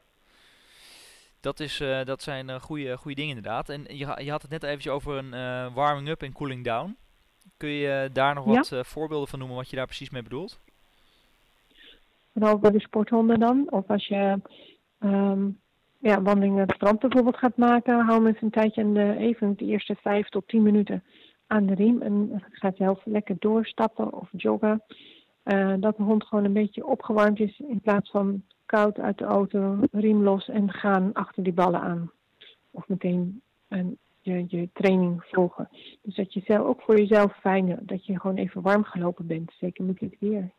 dat, 1.40 1.60
is, 1.60 1.80
uh, 1.80 2.04
dat 2.04 2.22
zijn 2.22 2.50
uh, 2.50 2.56
goede, 2.56 2.98
goede 2.98 3.16
dingen 3.16 3.36
inderdaad. 3.36 3.70
En 3.70 3.84
je, 3.88 4.22
je 4.24 4.32
had 4.32 4.42
het 4.42 4.52
net 4.52 4.64
eventjes 4.64 4.94
over 4.94 5.18
een 5.18 5.34
uh, 5.34 5.74
warming 5.74 6.08
up 6.08 6.22
en 6.22 6.34
cooling 6.34 6.64
down. 6.64 6.98
Kun 7.58 7.70
je 7.70 8.10
daar 8.14 8.36
nog 8.36 8.46
wat 8.46 8.74
voorbeelden 8.88 9.28
van 9.28 9.40
noemen 9.40 9.58
wat 9.58 9.70
je 9.70 9.76
daar 9.76 9.86
precies 9.86 10.10
mee 10.10 10.24
bedoelt? 10.24 10.60
Vooral 12.34 12.60
bij 12.60 12.72
de 12.72 12.80
sporthonden 12.80 13.40
dan. 13.40 13.72
Of 13.72 13.88
als 13.88 14.08
je 14.08 14.42
um, 15.00 15.60
ja, 16.02 16.22
wandeling 16.22 16.56
naar 16.56 16.66
het 16.66 16.76
strand 16.76 17.00
bijvoorbeeld 17.00 17.38
gaat 17.38 17.58
maken, 17.58 18.00
hou 18.00 18.28
eens 18.28 18.42
een 18.42 18.50
tijdje 18.50 18.84
aan 18.84 18.94
de, 18.94 19.16
even 19.18 19.58
de 19.58 19.66
eerste 19.66 19.96
vijf 19.96 20.30
tot 20.30 20.48
tien 20.48 20.62
minuten 20.62 21.04
aan 21.48 21.66
de 21.66 21.74
riem. 21.74 22.02
En 22.02 22.44
gaat 22.52 22.76
zelf 22.76 23.02
lekker 23.06 23.36
doorstappen 23.40 24.14
of 24.14 24.30
joggen. 24.32 24.84
Uh, 25.44 25.74
dat 25.80 25.98
de 25.98 26.04
hond 26.04 26.24
gewoon 26.24 26.44
een 26.44 26.54
beetje 26.54 26.86
opgewarmd 26.86 27.40
is 27.40 27.60
in 27.60 27.82
plaats 27.82 28.10
van 28.10 28.44
koud 28.66 29.00
uit 29.00 29.18
de 29.18 29.26
auto, 29.26 29.78
riem 29.92 30.24
los 30.24 30.50
en 30.50 30.72
gaan 30.72 31.14
achter 31.14 31.44
die 31.44 31.54
ballen 31.54 31.82
aan. 31.82 32.12
Of 32.72 32.88
meteen 32.88 33.42
een, 33.68 33.98
je, 34.22 34.46
je 34.48 34.70
training 34.74 35.24
volgen. 35.26 35.70
Dus 36.02 36.16
dat 36.16 36.34
je 36.34 36.42
zelf, 36.46 36.68
ook 36.68 36.82
voor 36.82 36.98
jezelf 36.98 37.38
fijn, 37.40 37.80
dat 37.82 38.06
je 38.06 38.20
gewoon 38.20 38.38
even 38.38 38.62
warm 38.62 38.84
gelopen 38.84 39.28
bent. 39.28 39.52
Zeker 39.60 39.84
met 39.84 40.00
dit 40.00 40.16
weer. 40.20 40.52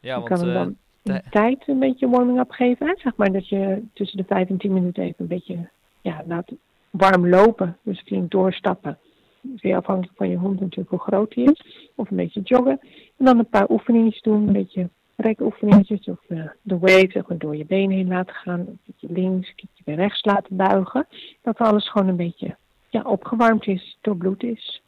Ja, 0.00 0.20
want 0.20 0.42
uh, 0.42 0.66
de 1.08 1.22
tijd 1.30 1.64
een 1.66 1.78
beetje 1.78 2.08
warming-up 2.08 2.50
geven. 2.50 2.98
Zeg 2.98 3.16
maar 3.16 3.32
dat 3.32 3.48
je 3.48 3.82
tussen 3.92 4.16
de 4.16 4.24
5 4.24 4.48
en 4.48 4.56
10 4.56 4.72
minuten 4.72 5.02
even 5.02 5.16
een 5.18 5.26
beetje 5.26 5.68
ja, 6.00 6.22
laat 6.26 6.52
warm 6.90 7.28
lopen. 7.28 7.76
Dus 7.82 8.00
flink 8.00 8.30
doorstappen. 8.30 8.98
Weer 9.40 9.76
afhankelijk 9.76 10.16
van 10.16 10.28
je 10.28 10.36
hond 10.36 10.60
natuurlijk 10.60 10.90
hoe 10.90 10.98
groot 10.98 11.34
hij 11.34 11.44
is. 11.44 11.90
Of 11.94 12.10
een 12.10 12.16
beetje 12.16 12.40
joggen. 12.40 12.80
En 13.16 13.24
dan 13.24 13.38
een 13.38 13.48
paar 13.48 13.70
oefeningetjes 13.70 14.22
doen. 14.22 14.46
Een 14.46 14.52
beetje 14.52 14.88
rekoefeningetjes. 15.16 16.08
Of 16.08 16.20
uh, 16.28 16.44
de 16.62 16.78
wave 16.78 17.10
zeg 17.10 17.26
maar, 17.26 17.38
door 17.38 17.56
je 17.56 17.66
benen 17.66 17.96
heen 17.96 18.08
laten 18.08 18.34
gaan. 18.34 18.60
Een 18.60 18.78
beetje 18.84 19.12
links, 19.12 19.48
een 19.48 19.54
beetje 19.56 19.82
weer 19.84 19.96
rechts 19.96 20.24
laten 20.24 20.56
buigen. 20.56 21.06
Dat 21.42 21.58
alles 21.58 21.90
gewoon 21.90 22.08
een 22.08 22.16
beetje 22.16 22.56
ja, 22.88 23.02
opgewarmd 23.02 23.66
is, 23.66 23.98
door 24.00 24.16
bloed 24.16 24.42
is. 24.42 24.82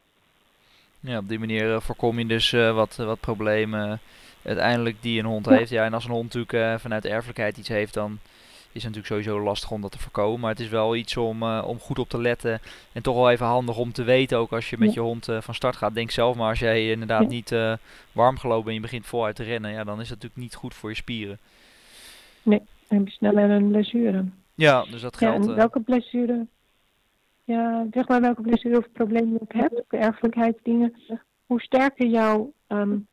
Ja, 0.99 1.17
op 1.17 1.29
die 1.29 1.39
manier 1.39 1.73
eh, 1.73 1.79
voorkom 1.79 2.19
je 2.19 2.25
dus 2.25 2.53
eh, 2.53 2.75
wat, 2.75 2.95
wat 2.95 3.19
problemen 3.19 3.99
uiteindelijk 4.43 5.01
die 5.01 5.19
een 5.19 5.25
hond 5.25 5.45
heeft. 5.45 5.69
Ja, 5.69 5.85
en 5.85 5.93
als 5.93 6.05
een 6.05 6.11
hond 6.11 6.33
natuurlijk 6.33 6.79
vanuit 6.79 7.05
erfelijkheid 7.05 7.57
iets 7.57 7.67
heeft, 7.67 7.93
dan 7.93 8.19
is 8.71 8.83
het 8.83 8.95
natuurlijk 8.95 9.07
sowieso 9.07 9.43
lastig 9.43 9.71
om 9.71 9.81
dat 9.81 9.91
te 9.91 9.99
voorkomen. 9.99 10.39
Maar 10.39 10.49
het 10.49 10.59
is 10.59 10.69
wel 10.69 10.95
iets 10.95 11.17
om, 11.17 11.43
om 11.43 11.79
goed 11.79 11.99
op 11.99 12.09
te 12.09 12.21
letten. 12.21 12.59
En 12.91 13.01
toch 13.01 13.15
wel 13.15 13.31
even 13.31 13.45
handig 13.45 13.77
om 13.77 13.91
te 13.91 14.03
weten, 14.03 14.37
ook 14.37 14.51
als 14.51 14.69
je 14.69 14.77
met 14.79 14.93
je 14.93 14.99
hond 14.99 15.27
van 15.39 15.53
start 15.53 15.75
gaat. 15.75 15.93
Denk 15.93 16.11
zelf 16.11 16.35
maar, 16.35 16.49
als 16.49 16.59
jij 16.59 16.91
inderdaad 16.91 17.27
niet 17.27 17.55
warm 18.11 18.37
gelopen 18.37 18.67
en 18.67 18.73
je 18.73 18.81
begint 18.81 19.05
voluit 19.05 19.35
te 19.35 19.43
rennen, 19.43 19.71
ja, 19.71 19.83
dan 19.83 20.01
is 20.01 20.07
dat 20.09 20.17
natuurlijk 20.17 20.41
niet 20.41 20.55
goed 20.55 20.73
voor 20.73 20.89
je 20.89 20.95
spieren. 20.95 21.37
Nee, 22.43 22.61
dan 22.87 22.97
heb 22.97 23.07
je 23.07 23.13
sneller 23.13 23.49
een 23.49 23.69
blessure. 23.69 24.25
Ja, 24.55 24.85
dus 24.91 25.01
dat 25.01 25.17
geldt. 25.17 25.47
En 25.47 25.55
welke 25.55 25.79
blessure 25.79 26.45
ja, 27.43 27.85
zeg 27.91 28.07
maar 28.07 28.21
welke 28.21 28.41
blessure 28.41 28.77
of 28.77 28.91
probleem 28.91 29.31
je 29.31 29.41
ook 29.41 29.53
hebt, 29.53 29.83
de 29.87 29.97
erfelijkheidsdingen, 29.97 30.93
hoe 31.45 31.61
sterker 31.61 32.07
jouw 32.07 32.53
um, 32.67 33.07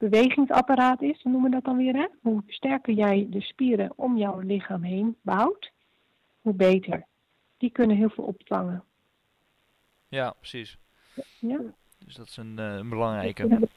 bewegingsapparaat 0.00 1.02
is, 1.02 1.22
noemen 1.22 1.42
we 1.42 1.50
dat 1.50 1.64
dan 1.64 1.76
weer, 1.76 1.94
hè? 1.94 2.06
hoe 2.22 2.42
sterker 2.46 2.94
jij 2.94 3.26
de 3.30 3.40
spieren 3.40 3.92
om 3.96 4.16
jouw 4.16 4.38
lichaam 4.38 4.82
heen 4.82 5.16
bouwt, 5.22 5.72
hoe 6.40 6.54
beter. 6.54 7.06
Die 7.58 7.70
kunnen 7.70 7.96
heel 7.96 8.10
veel 8.10 8.24
opvangen. 8.24 8.84
Ja, 10.08 10.34
precies. 10.38 10.78
Ja. 11.38 11.60
Dus 12.04 12.14
dat 12.14 12.26
is 12.26 12.36
een, 12.36 12.56
uh, 12.58 12.74
een 12.74 12.88
belangrijke. 12.88 13.68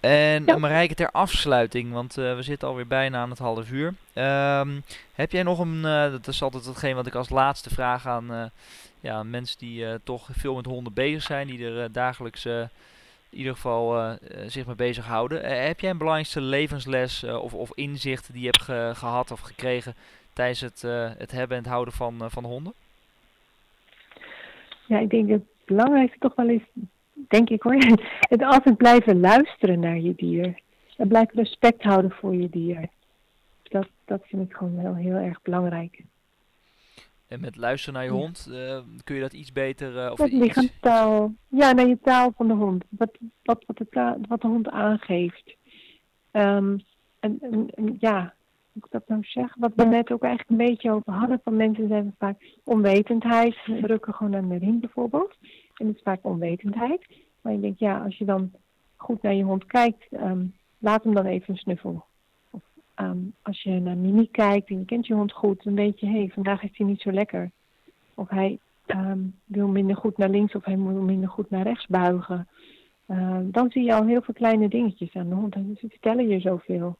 En 0.00 0.44
ja. 0.44 0.56
Marijke, 0.56 0.94
ter 0.94 1.10
afsluiting, 1.10 1.92
want 1.92 2.18
uh, 2.18 2.34
we 2.34 2.42
zitten 2.42 2.68
alweer 2.68 2.86
bijna 2.86 3.18
aan 3.18 3.30
het 3.30 3.38
half 3.38 3.70
uur. 3.70 3.94
Um, 4.14 4.82
heb 5.12 5.32
jij 5.32 5.42
nog 5.42 5.58
een, 5.58 5.76
uh, 5.76 6.10
dat 6.10 6.26
is 6.26 6.42
altijd 6.42 6.64
hetgeen 6.64 6.94
wat 6.94 7.06
ik 7.06 7.14
als 7.14 7.28
laatste 7.28 7.70
vraag 7.70 8.06
aan 8.06 8.52
ja, 9.00 9.22
mensen 9.22 9.58
die 9.58 10.02
toch 10.02 10.28
veel 10.32 10.54
met 10.54 10.66
honden 10.66 10.92
bezig 10.92 11.22
zijn, 11.22 11.46
die 11.46 11.64
er 11.64 11.92
dagelijks 11.92 12.46
in 13.30 13.38
ieder 13.38 13.54
geval 13.54 14.16
zich 14.46 14.66
mee 14.66 14.74
bezighouden. 14.74 15.64
heb 15.66 15.80
jij 15.80 15.90
een 15.90 15.98
belangrijkste 15.98 16.40
levensles 16.40 17.24
of, 17.24 17.54
of 17.54 17.70
inzicht 17.74 18.32
die 18.32 18.40
je 18.40 18.46
hebt 18.46 18.62
ge 18.62 18.92
gehad 18.94 19.30
of 19.30 19.40
gekregen 19.40 19.94
tijdens 20.32 20.60
het, 20.60 20.82
het 21.18 21.30
hebben 21.30 21.56
en 21.56 21.62
het 21.62 21.72
houden 21.72 21.94
van, 21.94 22.30
van 22.30 22.44
honden? 22.44 22.72
Ja, 24.86 24.98
ik 24.98 25.10
denk 25.10 25.28
dat 25.28 25.38
het 25.38 25.66
belangrijkste 25.66 26.18
toch 26.18 26.34
wel 26.34 26.48
is 26.48 26.62
denk 27.28 27.50
ik 27.50 27.62
hoor, 27.62 27.74
het 28.34 28.42
altijd 28.42 28.76
blijven 28.76 29.20
luisteren 29.20 29.80
naar 29.80 29.98
je 29.98 30.14
dier. 30.16 30.60
En 30.96 31.08
blijven 31.08 31.36
respect 31.36 31.82
houden 31.82 32.10
voor 32.10 32.34
je 32.34 32.50
dier. 32.50 32.88
Dat, 33.62 33.88
dat 34.04 34.22
vind 34.26 34.50
ik 34.50 34.56
gewoon 34.56 34.82
wel 34.82 34.94
heel 34.94 35.16
erg 35.16 35.42
belangrijk. 35.42 36.02
En 37.28 37.40
met 37.40 37.56
luisteren 37.56 37.94
naar 37.94 38.04
je 38.04 38.10
hond, 38.10 38.48
uh, 38.50 38.78
kun 39.04 39.14
je 39.14 39.20
dat 39.20 39.32
iets 39.32 39.52
beter... 39.52 40.04
Uh, 40.04 40.10
of 40.10 40.18
met 40.18 40.32
lichaamstaal. 40.32 41.34
Ja, 41.48 41.72
naar 41.72 41.86
je 41.86 41.98
taal 42.02 42.32
van 42.36 42.48
de 42.48 42.54
hond. 42.54 42.84
Wat, 42.88 43.18
wat, 43.42 43.64
wat, 43.66 43.76
de, 43.76 44.16
wat 44.28 44.40
de 44.40 44.46
hond 44.46 44.68
aangeeft. 44.68 45.56
Um, 46.32 46.80
en, 47.20 47.38
en, 47.40 47.70
en, 47.74 47.96
ja, 48.00 48.34
hoe 48.72 48.82
ik 48.84 48.90
dat 48.90 49.08
nou 49.08 49.24
zeg? 49.24 49.54
Wat 49.58 49.72
we 49.74 49.84
net 49.84 50.12
ook 50.12 50.22
eigenlijk 50.22 50.50
een 50.50 50.66
beetje 50.66 50.90
over 50.90 51.12
hadden 51.12 51.40
van 51.44 51.56
mensen 51.56 51.88
zijn 51.88 52.14
vaak 52.18 52.36
onwetendheid. 52.64 53.56
Drukken 53.82 54.14
gewoon 54.14 54.36
aan 54.36 54.48
de 54.48 54.58
ring 54.58 54.80
bijvoorbeeld. 54.80 55.36
En 55.74 55.86
het 55.86 55.96
is 55.96 56.02
vaak 56.02 56.18
onwetendheid. 56.22 57.06
Maar 57.40 57.52
je 57.52 57.60
denkt, 57.60 57.78
ja, 57.78 58.04
als 58.04 58.18
je 58.18 58.24
dan 58.24 58.52
goed 58.96 59.22
naar 59.22 59.34
je 59.34 59.42
hond 59.44 59.64
kijkt, 59.64 60.06
ehm, 60.10 60.44
laat 60.78 61.04
hem 61.04 61.14
dan 61.14 61.26
even 61.26 61.54
een 61.54 61.60
snuffel. 61.60 62.04
Ehm, 62.98 63.18
als 63.42 63.62
je 63.62 63.70
naar 63.70 63.96
Mimi 63.96 64.30
kijkt 64.30 64.68
en 64.68 64.78
je 64.78 64.84
kent 64.84 65.06
je 65.06 65.14
hond 65.14 65.32
goed, 65.32 65.64
dan 65.64 65.74
weet 65.74 66.00
je, 66.00 66.06
hé, 66.06 66.18
hey, 66.18 66.30
vandaag 66.34 66.62
is 66.62 66.76
hij 66.76 66.86
niet 66.86 67.00
zo 67.00 67.12
lekker. 67.12 67.50
Of 68.14 68.28
hij 68.28 68.58
ehm, 68.86 69.18
wil 69.44 69.68
minder 69.68 69.96
goed 69.96 70.16
naar 70.16 70.28
links 70.28 70.54
of 70.54 70.64
hij 70.64 70.78
wil 70.78 71.02
minder 71.02 71.28
goed 71.28 71.50
naar 71.50 71.62
rechts 71.62 71.86
buigen. 71.86 72.48
dan 73.42 73.70
zie 73.70 73.84
je 73.84 73.94
al 73.94 74.06
heel 74.06 74.22
veel 74.22 74.34
kleine 74.34 74.68
dingetjes 74.68 75.14
aan 75.14 75.28
de 75.28 75.34
hond. 75.34 75.54
En 75.54 75.76
ze 75.80 75.88
vertellen 75.88 76.28
je 76.28 76.40
zoveel. 76.40 76.96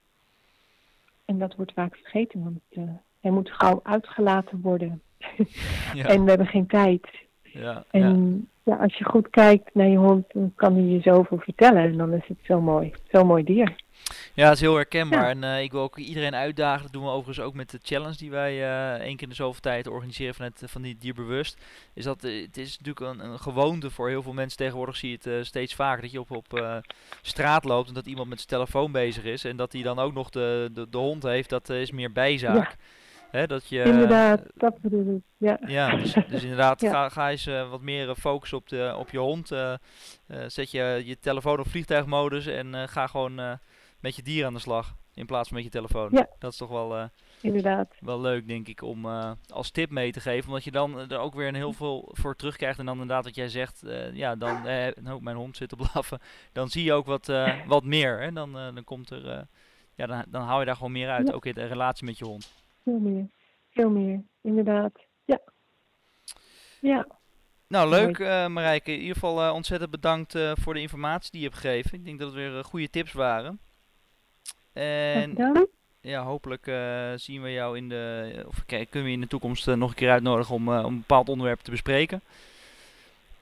En 1.25 1.39
dat 1.39 1.55
wordt 1.57 1.73
vaak 1.73 1.97
vergeten, 1.97 2.43
want 2.43 2.61
uh, 2.71 2.95
hij 3.21 3.31
moet 3.31 3.51
gauw 3.51 3.81
uitgelaten 3.83 4.61
worden. 4.61 5.01
Ja. 5.95 6.05
en 6.05 6.23
we 6.25 6.29
hebben 6.29 6.47
geen 6.47 6.67
tijd. 6.67 7.09
Ja, 7.43 7.85
en 7.91 8.49
ja. 8.63 8.77
als 8.77 8.95
je 8.95 9.05
goed 9.05 9.31
kijkt 9.31 9.75
naar 9.75 9.87
je 9.87 9.97
hond, 9.97 10.25
dan 10.33 10.53
kan 10.55 10.75
hij 10.75 10.83
je 10.83 11.01
zoveel 11.01 11.39
vertellen. 11.39 11.83
En 11.83 11.97
dan 11.97 12.13
is 12.13 12.27
het 12.27 12.39
zo 12.43 12.61
mooi. 12.61 12.93
Zo'n 13.11 13.27
mooi 13.27 13.45
dier. 13.45 13.87
Ja, 14.35 14.45
het 14.45 14.55
is 14.55 14.61
heel 14.61 14.75
herkenbaar. 14.75 15.29
En 15.29 15.43
uh, 15.43 15.63
ik 15.63 15.73
wil 15.73 15.81
ook 15.81 15.97
iedereen 15.97 16.35
uitdagen. 16.35 16.83
Dat 16.83 16.93
doen 16.93 17.03
we 17.03 17.09
overigens 17.09 17.47
ook 17.47 17.55
met 17.55 17.71
de 17.71 17.79
challenge 17.83 18.17
die 18.17 18.31
wij 18.31 18.55
uh, 18.55 18.93
één 18.93 19.17
keer 19.17 19.23
in 19.23 19.29
de 19.29 19.35
zoveel 19.35 19.61
tijd 19.61 19.87
organiseren 19.87 20.35
vanuit 20.35 20.63
van 20.67 20.83
die 20.83 20.97
dierbewust. 20.99 21.57
Is 21.95 22.05
dat 22.05 22.25
uh, 22.25 22.43
het 22.43 22.57
is 22.57 22.79
natuurlijk 22.79 23.21
een, 23.21 23.31
een, 23.31 23.39
gewoonte 23.39 23.91
voor 23.91 24.09
heel 24.09 24.23
veel 24.23 24.33
mensen 24.33 24.59
tegenwoordig. 24.59 24.97
Zie 24.97 25.19
je 25.23 25.31
het 25.31 25.47
steeds 25.47 25.75
vaker 25.75 26.03
dat 26.03 26.11
je 26.11 26.21
op, 26.21 26.31
op 26.31 26.83
straat 27.23 27.65
loopt 27.65 27.89
en 27.89 27.95
dat 27.95 28.07
iemand 28.07 28.29
met 28.29 28.39
zijn 28.39 28.51
telefoon 28.51 28.93
bezig 28.93 29.25
is. 29.25 29.45
En 29.45 29.57
dat 29.57 29.73
hij 29.73 29.83
dan 29.83 29.99
ook 29.99 30.13
nog 30.13 30.31
de, 30.31 30.71
de, 30.73 30.89
de 30.89 30.99
hond 30.99 31.23
heeft. 31.23 31.49
Dat 31.49 31.69
is 31.69 31.91
meer 31.91 32.13
bijzaak. 32.13 32.71
Ja. 32.71 32.77
Hè, 33.31 33.47
dat 33.47 33.69
je, 33.69 33.83
inderdaad, 33.83 34.43
dat 34.55 34.81
bedoel 34.81 35.15
ik. 35.15 35.23
Ja, 35.37 35.59
ja 35.67 35.97
dus, 35.97 36.13
dus 36.29 36.43
inderdaad, 36.43 36.81
ga, 36.93 37.09
ga 37.09 37.31
eens 37.31 37.47
uh, 37.47 37.71
wat 37.71 37.81
meer 37.81 38.15
focus 38.15 38.53
op, 38.53 38.69
de, 38.69 38.95
op 38.99 39.11
je 39.11 39.19
hond. 39.19 39.53
Uh, 39.53 39.73
uh, 40.27 40.39
zet 40.47 40.71
je, 40.71 41.03
je 41.05 41.19
telefoon 41.19 41.59
op 41.59 41.69
vliegtuigmodus 41.69 42.47
en 42.47 42.89
ga 42.89 43.07
gewoon 43.07 43.59
met 44.01 44.17
je 44.17 44.23
dier 44.23 44.47
aan 44.47 44.55
de 44.55 44.61
slag. 44.61 44.97
In 45.15 45.27
plaats 45.27 45.49
van 45.49 45.57
met 45.57 45.67
je 45.67 45.73
telefoon. 45.73 46.09
Ja. 46.13 46.29
Dat 46.39 46.53
is 46.53 46.59
toch 46.59 46.69
wel, 46.69 47.11
inderdaad. 47.41 47.95
wel 48.01 48.21
leuk, 48.21 48.49
denk 48.49 48.69
ik, 48.69 48.83
om 48.83 49.07
als 49.49 49.71
tip 49.71 49.91
mee 49.91 50.13
te 50.13 50.21
geven. 50.21 50.49
Omdat 50.49 50.65
je 50.65 50.71
dan 50.71 51.11
er 51.11 51.19
ook 51.19 51.35
weer 51.35 51.49
een 51.49 51.55
heel 51.55 51.73
veel 51.73 52.09
voor 52.13 52.37
terugkrijgt. 52.37 52.79
En 52.79 52.85
dan 52.85 53.01
inderdaad 53.01 53.25
wat 53.25 53.35
jij 53.35 53.49
zegt, 53.49 53.83
ja, 54.13 54.37
dan, 54.37 54.63
nou, 55.03 55.23
mijn 55.23 55.37
hond 55.37 55.57
zit 55.57 55.69
te 55.69 55.77
blaffen. 55.77 56.21
Dan 56.53 56.69
zie 56.69 56.85
je 56.85 56.93
ook 56.93 57.07
wat, 57.07 57.33
wat 57.67 57.85
meer. 57.85 58.21
Hè? 58.21 58.33
Dan, 58.33 58.53
dan 58.53 58.85
komt 58.85 59.11
er, 59.11 59.47
ja, 59.95 60.07
dan, 60.07 60.25
dan 60.29 60.43
hou 60.43 60.61
je 60.61 60.67
daar 60.67 60.77
gewoon 60.77 60.93
meer 60.93 61.09
uit. 61.09 61.29
Ja. 61.29 61.35
Ook 61.35 61.47
in 61.47 61.55
de 61.55 61.67
relatie 61.67 62.05
met 62.05 62.19
je 62.19 62.25
hond. 62.25 62.53
Veel 62.83 62.99
meer. 62.99 63.27
Veel 63.71 63.91
meer, 63.91 64.23
inderdaad. 64.43 64.93
Ja. 65.25 65.41
Ja. 66.81 67.07
Nou, 67.69 67.89
leuk 67.89 68.19
uh, 68.19 68.47
Marijke. 68.47 68.93
In 68.93 68.99
ieder 68.99 69.15
geval 69.15 69.47
uh, 69.47 69.55
ontzettend 69.55 69.91
bedankt 69.91 70.35
uh, 70.35 70.53
voor 70.55 70.75
de 70.75 70.81
informatie 70.81 71.31
die 71.31 71.41
je 71.41 71.47
hebt 71.47 71.61
gegeven. 71.61 71.99
Ik 71.99 72.05
denk 72.05 72.19
dat 72.19 72.29
het 72.29 72.37
weer 72.37 72.65
goede 72.65 72.91
tips 72.91 73.13
waren. 73.13 73.61
En 74.79 75.69
ja, 76.01 76.23
hopelijk 76.23 76.65
zien 77.17 77.43
we 77.43 77.53
jou 77.53 77.77
in 77.77 77.89
de, 77.89 78.45
of 78.49 78.65
kunnen 78.67 78.89
we 78.91 79.11
in 79.11 79.21
de 79.21 79.27
toekomst 79.27 79.67
nog 79.67 79.91
een 79.91 79.97
keer 79.97 80.11
uitnodigen 80.11 80.55
om, 80.55 80.69
om 80.69 80.85
een 80.85 80.99
bepaald 80.99 81.29
onderwerp 81.29 81.61
te 81.61 81.71
bespreken. 81.71 82.21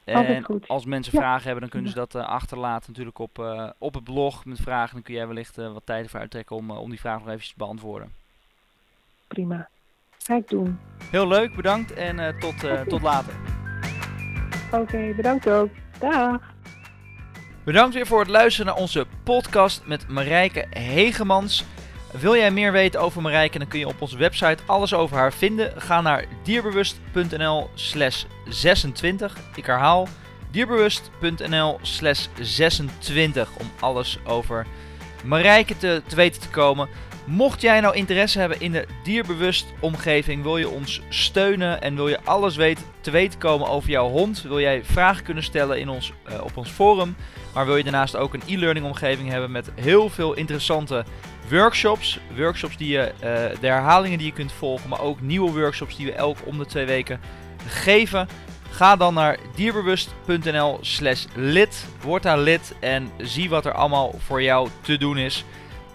En 0.04 0.46
als 0.66 0.84
mensen 0.84 1.12
ja. 1.14 1.20
vragen 1.20 1.42
hebben, 1.42 1.60
dan 1.60 1.70
kunnen 1.70 1.90
ze 1.90 1.96
dat 1.96 2.14
achterlaten 2.14 2.90
natuurlijk 2.90 3.18
op, 3.18 3.38
op 3.78 3.94
het 3.94 4.04
blog 4.04 4.44
met 4.44 4.60
vragen. 4.60 4.94
Dan 4.94 5.02
kun 5.02 5.14
jij 5.14 5.26
wellicht 5.26 5.56
wat 5.56 5.82
tijd 5.84 6.04
ervoor 6.04 6.20
uittrekken 6.20 6.56
om, 6.56 6.70
om 6.70 6.90
die 6.90 7.00
vraag 7.00 7.18
nog 7.18 7.28
even 7.28 7.46
te 7.46 7.54
beantwoorden 7.56 8.12
prima. 9.26 9.68
Ga 10.18 10.34
ik 10.34 10.48
doen. 10.48 10.78
Heel 11.10 11.28
leuk, 11.28 11.54
bedankt 11.54 11.92
en 11.92 12.18
uh, 12.18 12.28
tot, 12.28 12.64
uh, 12.64 12.80
tot 12.80 13.02
later. 13.02 13.34
Oké, 14.66 14.80
okay, 14.80 15.14
bedankt 15.14 15.48
ook. 15.48 15.68
Dag. 15.98 16.54
Bedankt 17.66 17.94
weer 17.94 18.06
voor 18.06 18.20
het 18.20 18.28
luisteren 18.28 18.66
naar 18.66 18.82
onze 18.82 19.06
podcast 19.22 19.82
met 19.84 20.08
Marijke 20.08 20.66
Hegemans. 20.70 21.64
Wil 22.20 22.36
jij 22.36 22.50
meer 22.50 22.72
weten 22.72 23.00
over 23.00 23.22
Marijke, 23.22 23.58
dan 23.58 23.68
kun 23.68 23.78
je 23.78 23.88
op 23.88 24.00
onze 24.02 24.16
website 24.16 24.62
alles 24.66 24.94
over 24.94 25.16
haar 25.16 25.32
vinden. 25.32 25.72
Ga 25.76 26.00
naar 26.00 26.24
dierbewust.nl 26.42 27.70
slash 27.74 28.24
26. 28.48 29.36
Ik 29.54 29.66
herhaal, 29.66 30.08
dierbewust.nl 30.50 31.78
slash 31.82 32.26
26 32.40 33.48
om 33.58 33.70
alles 33.80 34.18
over 34.26 34.66
Marijke 35.24 35.76
te, 35.76 36.02
te 36.06 36.16
weten 36.16 36.40
te 36.40 36.48
komen. 36.48 36.88
Mocht 37.26 37.60
jij 37.60 37.80
nou 37.80 37.94
interesse 37.94 38.38
hebben 38.38 38.60
in 38.60 38.72
de 38.72 38.86
dierbewust 39.02 39.66
omgeving, 39.80 40.42
wil 40.42 40.56
je 40.56 40.68
ons 40.68 41.00
steunen 41.08 41.82
en 41.82 41.94
wil 41.94 42.08
je 42.08 42.20
alles 42.24 42.56
weten, 42.56 42.84
te 43.00 43.10
weten 43.10 43.38
komen 43.38 43.68
over 43.68 43.90
jouw 43.90 44.08
hond, 44.08 44.42
wil 44.42 44.60
jij 44.60 44.84
vragen 44.84 45.24
kunnen 45.24 45.42
stellen 45.42 45.80
in 45.80 45.88
ons, 45.88 46.12
uh, 46.28 46.44
op 46.44 46.56
ons 46.56 46.70
forum, 46.70 47.16
maar 47.56 47.66
wil 47.66 47.76
je 47.76 47.82
daarnaast 47.82 48.16
ook 48.16 48.34
een 48.34 48.42
e-learning 48.46 48.86
omgeving 48.86 49.28
hebben 49.28 49.50
met 49.50 49.70
heel 49.74 50.08
veel 50.08 50.34
interessante 50.34 51.04
workshops. 51.50 52.18
Workshops 52.36 52.76
die 52.76 52.88
je, 52.88 53.12
uh, 53.14 53.60
de 53.60 53.66
herhalingen 53.66 54.18
die 54.18 54.26
je 54.26 54.32
kunt 54.32 54.52
volgen, 54.52 54.88
maar 54.88 55.00
ook 55.00 55.20
nieuwe 55.20 55.50
workshops 55.50 55.96
die 55.96 56.06
we 56.06 56.12
elk 56.12 56.36
om 56.44 56.58
de 56.58 56.66
twee 56.66 56.84
weken 56.84 57.20
geven. 57.66 58.28
Ga 58.70 58.96
dan 58.96 59.14
naar 59.14 59.38
dierbewust.nl 59.54 60.78
slash 60.80 61.24
lid, 61.34 61.86
word 62.00 62.22
daar 62.22 62.38
lid 62.38 62.74
en 62.80 63.10
zie 63.16 63.48
wat 63.48 63.66
er 63.66 63.72
allemaal 63.72 64.14
voor 64.18 64.42
jou 64.42 64.68
te 64.80 64.98
doen 64.98 65.18
is. 65.18 65.44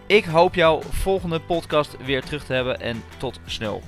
Ik 0.06 0.26
hoop 0.26 0.56
jou 0.56 0.84
volgende 0.90 1.40
podcast 1.40 1.98
weer 2.06 2.24
terug 2.24 2.44
te 2.44 2.54
hebben 2.54 2.80
en 2.80 3.04
tot 3.18 3.40
snel. 3.46 3.82